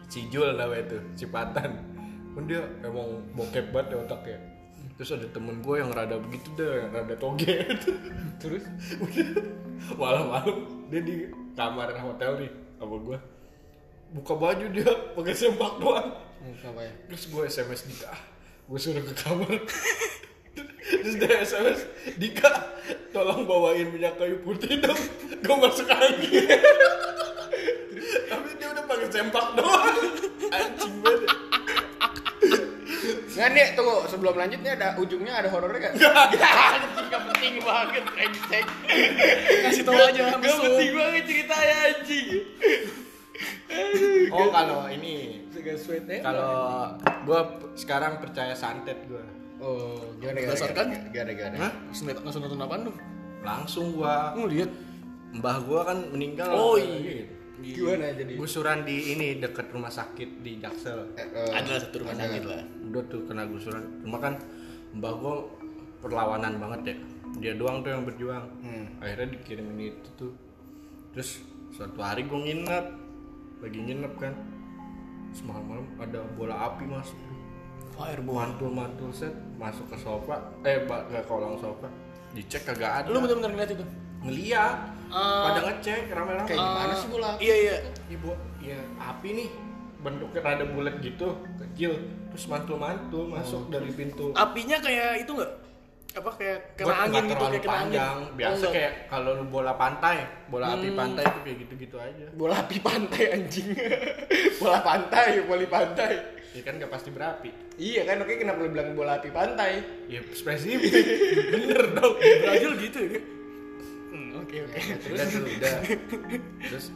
[0.09, 1.99] si Jul namanya tuh Cipatan
[2.39, 4.39] kan dia emang bokep banget ya otaknya.
[4.95, 7.67] Terus ada temen gue yang rada begitu deh yang rada toge
[8.39, 8.63] terus?
[9.03, 9.29] Udah
[10.01, 11.17] malam-malam dia di
[11.59, 13.19] kamar hotel nih sama gue
[14.15, 14.87] buka baju dia
[15.19, 16.15] pakai sempak doang.
[16.39, 16.93] Apa ya?
[17.11, 18.15] terus gue sms Dika
[18.71, 19.59] gue suruh ke kamar
[20.89, 21.81] terus dia sms
[22.17, 22.53] Dika
[23.13, 24.99] tolong bawain minyak kayu putih dong.
[25.39, 26.49] Gue masuk angin
[28.29, 29.97] tapi dia udah pakai sempak doang.
[30.49, 31.31] Anjing banget.
[33.29, 33.97] Nggak nih, tunggu.
[34.11, 35.93] Sebelum lanjut nih ada ujungnya ada horornya kan?
[35.95, 38.65] Anjing gak penting banget brengsek.
[39.63, 40.65] Kasih tau aja Gak langsung.
[40.67, 42.29] penting banget ceritanya anjing.
[44.33, 45.45] oh kalau ini.
[46.25, 46.55] Kalau
[47.29, 47.41] gue
[47.77, 50.49] sekarang percaya santet gue Oh, gimana gimana?
[50.49, 50.87] Berdasarkan?
[51.09, 51.57] Gimana gimana?
[51.59, 51.73] Hah?
[51.91, 52.99] Langsung nonton apaan dong?
[53.39, 54.67] langsung gua Lu lihat.
[55.31, 57.23] mbah gua kan meninggal Oh, iya.
[57.57, 58.35] Gimana jadi?
[58.35, 62.63] gusuran di ini deket rumah sakit di Jaksel Eh, eh, Adalah satu rumah sakit lah.
[62.85, 64.39] udah tuh kena gusuran cuma kan
[64.93, 65.35] mbah gua
[65.99, 66.97] perlawanan banget ya
[67.37, 68.87] dia doang tuh yang berjuang Hmm.
[68.99, 70.33] akhirnya dikirimin itu tuh
[71.13, 71.39] terus
[71.71, 72.87] suatu hari gua nginep
[73.61, 74.35] lagi nginep kan
[75.29, 77.19] terus malam-malam ada bola api masuk
[77.93, 78.35] Fireball.
[78.37, 81.91] mantul-mantul set masuk ke sofa eh ke kolong sofa
[82.31, 83.85] dicek kagak ada Lu bener-bener ngeliat itu?
[84.19, 84.77] ngeliat
[85.09, 85.49] Ah.
[85.49, 87.31] pada ngecek rame-rame Kayak gimana sih bola?
[87.39, 87.77] Iya iya.
[88.09, 88.31] ibu
[88.61, 89.49] ya api nih
[89.99, 91.93] bentuknya rada bulat gitu kecil
[92.29, 95.53] terus mantul-mantul masuk dari pintu Apinya kayak itu nggak?
[96.19, 97.95] Apa kayak kena Gua angin gitu kayak kena angin.
[97.95, 98.73] panjang biasa Oh, nggak.
[98.75, 100.17] kayak kalau lu bola pantai
[100.47, 100.99] bola api Hmm.
[100.99, 103.69] pantai itu kayak gitu-gitu aja Bola api pantai anjing.
[104.61, 106.13] bola pantai, bola pantai.
[106.49, 109.79] ya kan nggak pasti berapi Iya kan, oke kenapa lu bilang bola api pantai?
[110.07, 110.91] ya spesifik
[111.55, 113.21] bener dong Brazil gitu ya.
[114.09, 114.79] Hmm, oke oke.
[115.07, 115.75] udah tuh udah
[116.67, 116.87] terus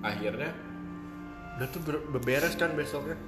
[0.00, 0.50] akhirnya
[1.52, 3.18] udah tuh ber- beberes kan besoknya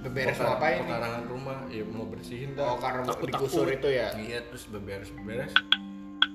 [0.00, 0.84] Beberes Pekar- mau ngapain nih?
[0.86, 3.76] pekarangan rumah ya mau bersihin dah Oh, karena Takut- digusur takut.
[3.76, 4.08] itu ya.
[4.14, 5.52] Iya terus beberes beberes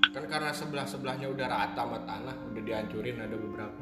[0.07, 3.82] kan karena sebelah sebelahnya udah rata sama tanah udah dihancurin ada beberapa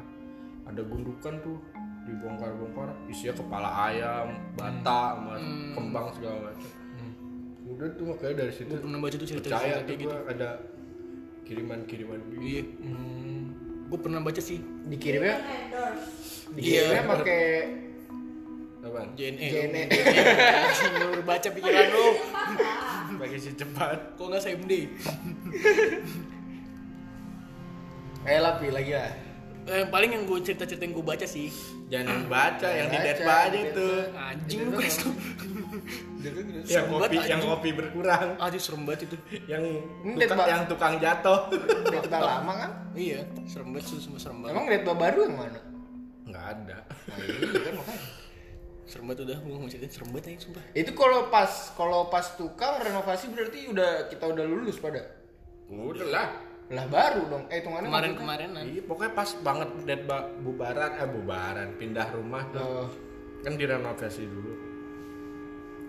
[0.64, 1.62] ada gundukan tuh
[2.02, 5.38] dibongkar bongkar isinya kepala ayam bata sama
[5.72, 6.70] kembang segala macam
[7.66, 10.16] udah tuh makanya dari situ Gue pernah baca tuh cerita percaya kayak tuh gitu.
[10.26, 10.48] ada
[11.44, 12.62] kiriman kiriman gitu Iya.
[13.84, 14.58] Gue pernah baca sih.
[14.84, 15.36] Dikirimnya
[16.50, 17.06] dikirimnya Iya.
[17.06, 17.42] pakai
[18.94, 19.46] apaan JNE.
[19.50, 19.82] JNE.
[21.18, 22.06] Lu baca pikiran lu.
[23.24, 24.72] pakai si cepat Kok nggak SMD?
[28.24, 29.12] Eh lapi lagi lah.
[29.68, 31.48] Eh, yang paling yang gue cerita-cerita yang gue baca sih
[31.92, 35.12] jangan baca yang di Deadpa aja tuh anjing lu guys tuh
[36.68, 39.16] yang kopi yang kopi berkurang aja serem banget itu
[39.48, 39.64] yang
[40.20, 42.70] tukang, yang tukang jatuh Udah kita lama kan?
[42.92, 45.60] iya serem banget semua serem banget Emang lihat baru yang mana?
[46.28, 48.23] nggak ada Nah, iya kan makanya.
[48.84, 52.26] Serem banget udah gue mau ceritain serem banget aja sumpah Itu kalau pas kalau pas
[52.36, 55.00] tukang renovasi berarti udah kita udah lulus pada.
[55.72, 56.28] udah lah
[56.72, 57.44] Lah baru dong.
[57.52, 62.40] Eh hitungannya kemarin kemarinan Iya, pokoknya pas banget dead ba- bubaran, eh bubaran, pindah rumah
[62.56, 62.64] tuh.
[62.64, 62.88] Oh.
[63.44, 64.52] Kan direnovasi dulu.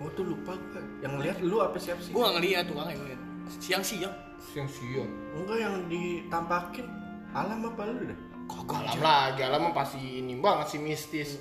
[0.04, 0.84] Oh tuh lupa gue.
[1.00, 2.12] Yang lihat lu apa siapa sih?
[2.12, 3.22] gue gak ngeliat tuh yang ngeliat
[3.64, 4.16] siang-siang
[4.52, 5.10] Siang-siang.
[5.32, 6.86] Enggak yang ditampakin.
[7.32, 8.20] Alam apa lu deh?
[8.68, 11.40] Alam lagi, alam pasti ini banget sih mistis.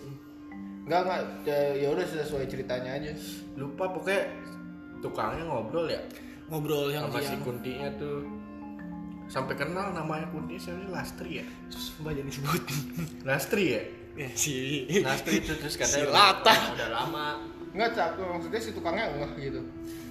[0.84, 3.12] Enggak enggak ya- ya udah sesuai ceritanya aja.
[3.54, 4.22] Lupa pokoknya
[5.00, 6.00] tukangnya ngobrol ya
[6.46, 8.20] ngobrol yang sama si Kuntinya tuh.
[9.24, 11.46] Sampai kenal namanya Kunti siapa Lastri ya?
[11.66, 12.60] sumpah jadi sebut
[13.22, 13.82] Lastri ya?
[14.14, 16.52] ya si Lastri itu terus katanya Si Lata.
[16.52, 17.26] udah, udah lama.
[17.72, 19.60] Enggak cak, maksudnya si tukangnya enggak gitu.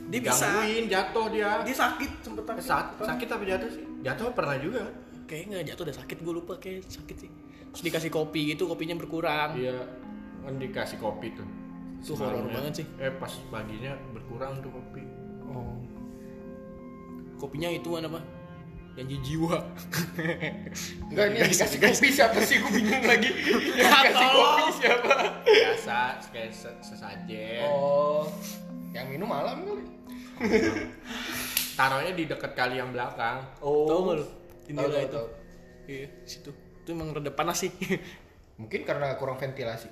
[0.03, 1.51] dia bisa Gangguin, jatuh dia.
[1.63, 3.83] dia sakit sempet Eh, sakit Sakit, sakit apa jatuh sih?
[4.01, 4.83] Jatuh pernah juga.
[5.23, 7.31] kayaknya nggak jatuh udah sakit gue lupa kayak sakit sih
[7.71, 9.79] terus dikasih kopi gitu kopinya berkurang Iya,
[10.43, 11.47] kan dikasih kopi tuh.
[12.03, 12.85] Tuh horor banget sih.
[12.99, 15.03] Eh pas paginya berkurang tuh kopi.
[15.43, 15.75] oh
[17.43, 18.23] kopinya itu apa
[18.95, 19.59] janji jiwa
[21.11, 22.63] Enggak ini yang dikasih kopi siapa sih?
[22.63, 23.27] Gue bingung lagi.
[23.81, 25.13] Yang dikasih kopi siapa?
[25.43, 25.97] Biasa
[26.31, 27.67] kayak se- sesajen.
[27.67, 28.23] Oh.
[28.95, 29.83] Yang minum malam kali.
[31.77, 33.43] Taruhnya di dekat kali yang belakang.
[33.59, 34.13] Oh.
[34.13, 34.31] lu Tahu,
[34.71, 35.23] Indira tahu, itu
[35.83, 37.71] iya situ itu emang rada panas sih
[38.55, 39.89] Mungkin karena kurang ventilasi.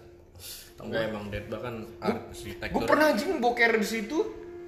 [0.82, 2.74] Enggak emang dead bahkan arsitektur.
[2.74, 4.18] Gue pernah anjing boker di situ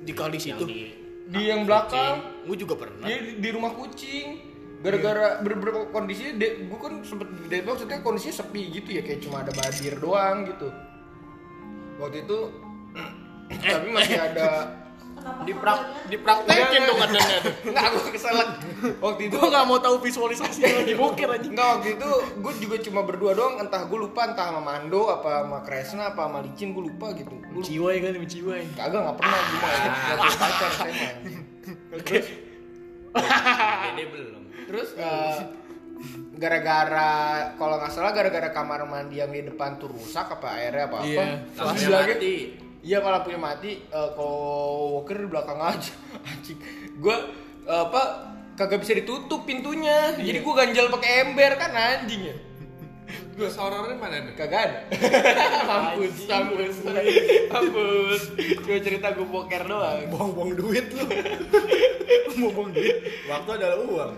[0.03, 0.79] di kali yang situ di
[1.23, 2.43] di yang belakang.
[2.43, 4.51] gue juga pernah Dia di, di rumah kucing.
[4.83, 9.41] Gara-gara beberapa kondisinya gue kan sempet di Deadlock maksudnya kondisinya sepi gitu ya kayak cuma
[9.41, 10.67] ada badir doang gitu.
[12.03, 12.39] Waktu itu
[13.73, 14.47] tapi masih ada
[15.43, 17.53] Diprak dipraktekin dong adanya tuh.
[17.67, 18.49] Enggak, gue keselak.
[18.99, 21.47] Waktu itu Gue gak mau tahu visualisasi lagi boker aja.
[21.47, 25.43] Enggak waktu itu gue juga cuma berdua doang entah gue lupa entah sama Mando apa
[25.43, 27.35] sama Kresna apa sama Licin gue lupa gitu.
[27.49, 27.63] Lupa.
[27.63, 28.61] Ciwai kan, ciwai.
[28.73, 31.11] Kagak nggak pernah gue mah nggak punya pacar saya mah.
[32.03, 32.27] Terus
[33.13, 34.41] Dede belum.
[34.63, 35.37] terus eh,
[36.33, 37.11] gara-gara
[37.55, 41.07] kalau nggak salah gara-gara kamar mandi yang di depan tuh rusak apa airnya apa apa.
[41.07, 41.25] Iya.
[41.77, 42.35] Bilangnya, mati.
[42.83, 45.93] Iya kalau lampunya mati eh, kalau walker di belakang aja
[46.29, 46.59] anjing.
[46.99, 47.15] Gue
[47.63, 48.01] apa
[48.59, 50.19] kagak bisa ditutup pintunya.
[50.19, 52.35] Jadi gue ganjal pakai ember kan anjing ya.
[53.33, 54.33] Terus horornya mana nih?
[54.37, 54.79] Kagak ada.
[55.69, 56.75] mampus, mampus.
[57.49, 58.21] Mampus.
[58.61, 60.05] Cuma cerita gue boker doang.
[60.13, 61.05] Buang-buang duit lu.
[62.37, 62.95] Buang-buang duit.
[63.25, 64.11] Waktu adalah uang.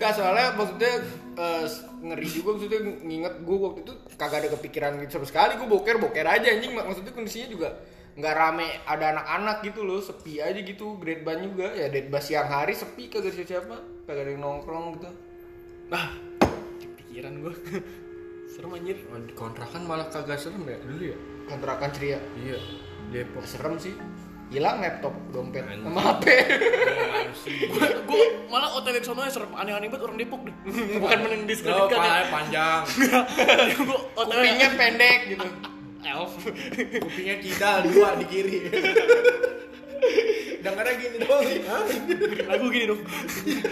[0.00, 0.94] Gak soalnya maksudnya
[1.36, 1.64] eh,
[2.04, 5.96] ngeri juga maksudnya nginget gue waktu itu kagak ada kepikiran gitu sama sekali gue boker
[5.98, 7.68] boker aja anjing Mak- maksudnya kondisinya juga
[8.14, 12.20] nggak rame ada anak-anak gitu loh sepi aja gitu grade ban juga ya grade ban
[12.20, 15.10] siang hari sepi kagak ada siapa kagak ada yang nongkrong gitu
[15.84, 16.16] Nah,
[16.96, 17.52] pikiran gue.
[18.50, 18.96] Serem anjir.
[19.34, 21.18] Kontrakan malah kagak serem ya dulu ya?
[21.44, 22.56] kontrakan ceria Iya.
[23.10, 23.44] Depok.
[23.44, 23.92] serem sih
[24.48, 25.82] hilang laptop dompet Anjing.
[25.84, 26.26] sama hp
[27.74, 30.54] Gue gue malah hotel di sono serem aneh-aneh banget orang Depok deh.
[31.02, 31.98] Bukan Oh, mendiskreditkan ya.
[31.98, 32.80] palanya panjang.
[33.78, 35.46] Gue kupingnya pendek gitu
[36.04, 36.32] elf.
[37.00, 38.58] Kupingnya kidal dua di kiri.
[41.12, 41.26] Gini.
[41.68, 41.84] Hah?
[42.48, 43.00] Lagu gini dong.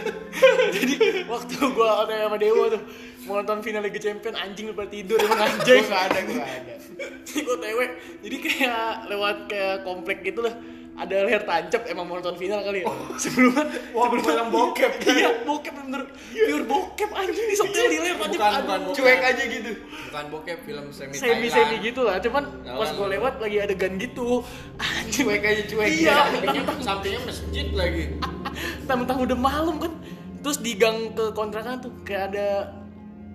[0.76, 0.94] Jadi
[1.28, 2.82] waktu gue hotel sama Dewa tuh
[3.22, 5.84] mau nonton final Liga Champion anjing lupa tidur emang gue anjing.
[5.86, 6.74] gak ada gue gak ada
[7.26, 7.78] Jadi gue TW,
[8.20, 10.54] jadi kayak lewat kayak komplek gitu lah
[10.92, 14.92] ada leher tancap emang mau nonton final kali ya sebelumnya Wah, sebelum film bokep.
[15.08, 18.96] iya bokep bener pure bokep anjing di setel di leher tancap Bukan, bukan bokep.
[18.98, 19.70] cuek aja gitu
[20.04, 21.50] Bukan bokep film semi semi Thailand.
[21.50, 24.44] semi gitu lah cuman pas gue lewat lagi adegan gitu
[24.76, 26.16] anjing cuek aja cuek Iya.
[26.28, 28.04] Sampingnya, sampingnya masjid lagi.
[28.80, 29.92] mentang-mentang udah malam kan
[30.38, 32.46] terus di gang ke kontrakan tuh kayak ada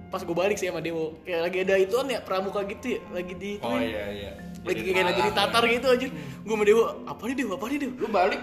[0.08, 3.34] pas gue balik sih sama Dewo kayak lagi ada ituan ya pramuka gitu ya lagi
[3.34, 4.32] di Oh iya iya.
[4.68, 6.08] Lagi Jadi kayak lagi ditatar gitu aja
[6.48, 8.42] gue sama Dewo apa nih Dewo apa nih Dewo lu balik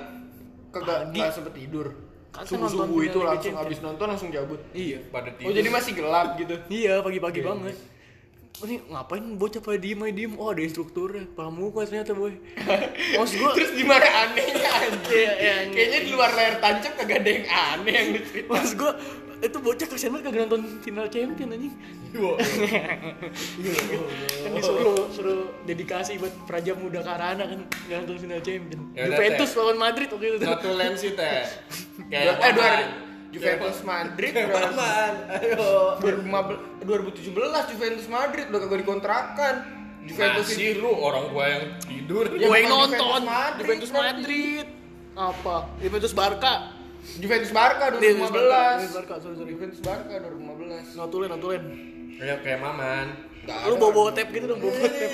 [0.74, 1.86] kagak nggak sempet tidur.
[2.34, 4.60] Kan subuh nonton subuh itu langsung habis nonton langsung cabut.
[4.74, 4.98] Iya.
[5.14, 5.48] Pada tidur.
[5.50, 6.54] oh jadi masih gelap gitu?
[6.66, 7.76] Iya pagi-pagi banget.
[8.62, 10.32] Oh, ini ngapain bocah pada diem aja diem?
[10.38, 12.38] Oh ada instrukturnya, pramuka ternyata boy.
[13.18, 14.06] Maksud gua, terus gimana?
[14.06, 15.10] Anehnya anjing.
[15.10, 18.92] Iya, iya, kayaknya di luar layar tancap kagak ada yang aneh yang diceritain maksud gua
[19.44, 21.74] itu bocah kasihan banget kagak nonton final champion anjing.
[24.40, 28.80] Kan disuruh suruh dedikasi buat Praja Muda Karana kan nggak nonton final champion.
[28.92, 29.58] Ya Juventus Teh.
[29.58, 30.36] lawan Madrid waktu itu.
[30.40, 31.24] Notulen sih teh.
[31.26, 31.46] eh
[32.08, 32.86] Kayak dua Paman.
[33.30, 35.12] Juventus Madrid dua- Paman.
[35.32, 35.74] Ayo.
[35.98, 39.54] 2015 2017 Juventus Madrid udah kagak dikontrakan
[40.04, 42.24] Juventus Masih lu orang gua yang tidur.
[42.36, 43.90] Ya, Gua yang nonton Juventus Madrid, Juventus.
[43.90, 44.66] Madrid.
[45.14, 45.56] Apa?
[45.80, 46.54] Juventus Barca.
[47.20, 49.50] Juventus Barca Iya, Juventus Barca, 2015 Juventus Barca, sorry, sorry.
[49.52, 51.62] Juventus Barca 2015 Notulen, notulen.
[52.14, 53.06] Ayo kayak Maman.
[53.68, 55.08] Lu bawa-bawa tape gitu dong, bawa tape.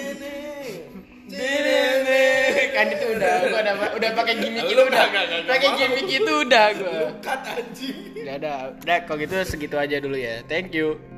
[2.74, 5.04] kan itu udah gua udah udah pakai gimmick itu udah.
[5.46, 6.98] pakai gimmick itu udah gua.
[7.22, 7.96] Cut anjing.
[8.18, 8.54] udah ada.
[8.74, 10.42] Udah kalau gitu segitu aja dulu ya.
[10.46, 11.09] Thank you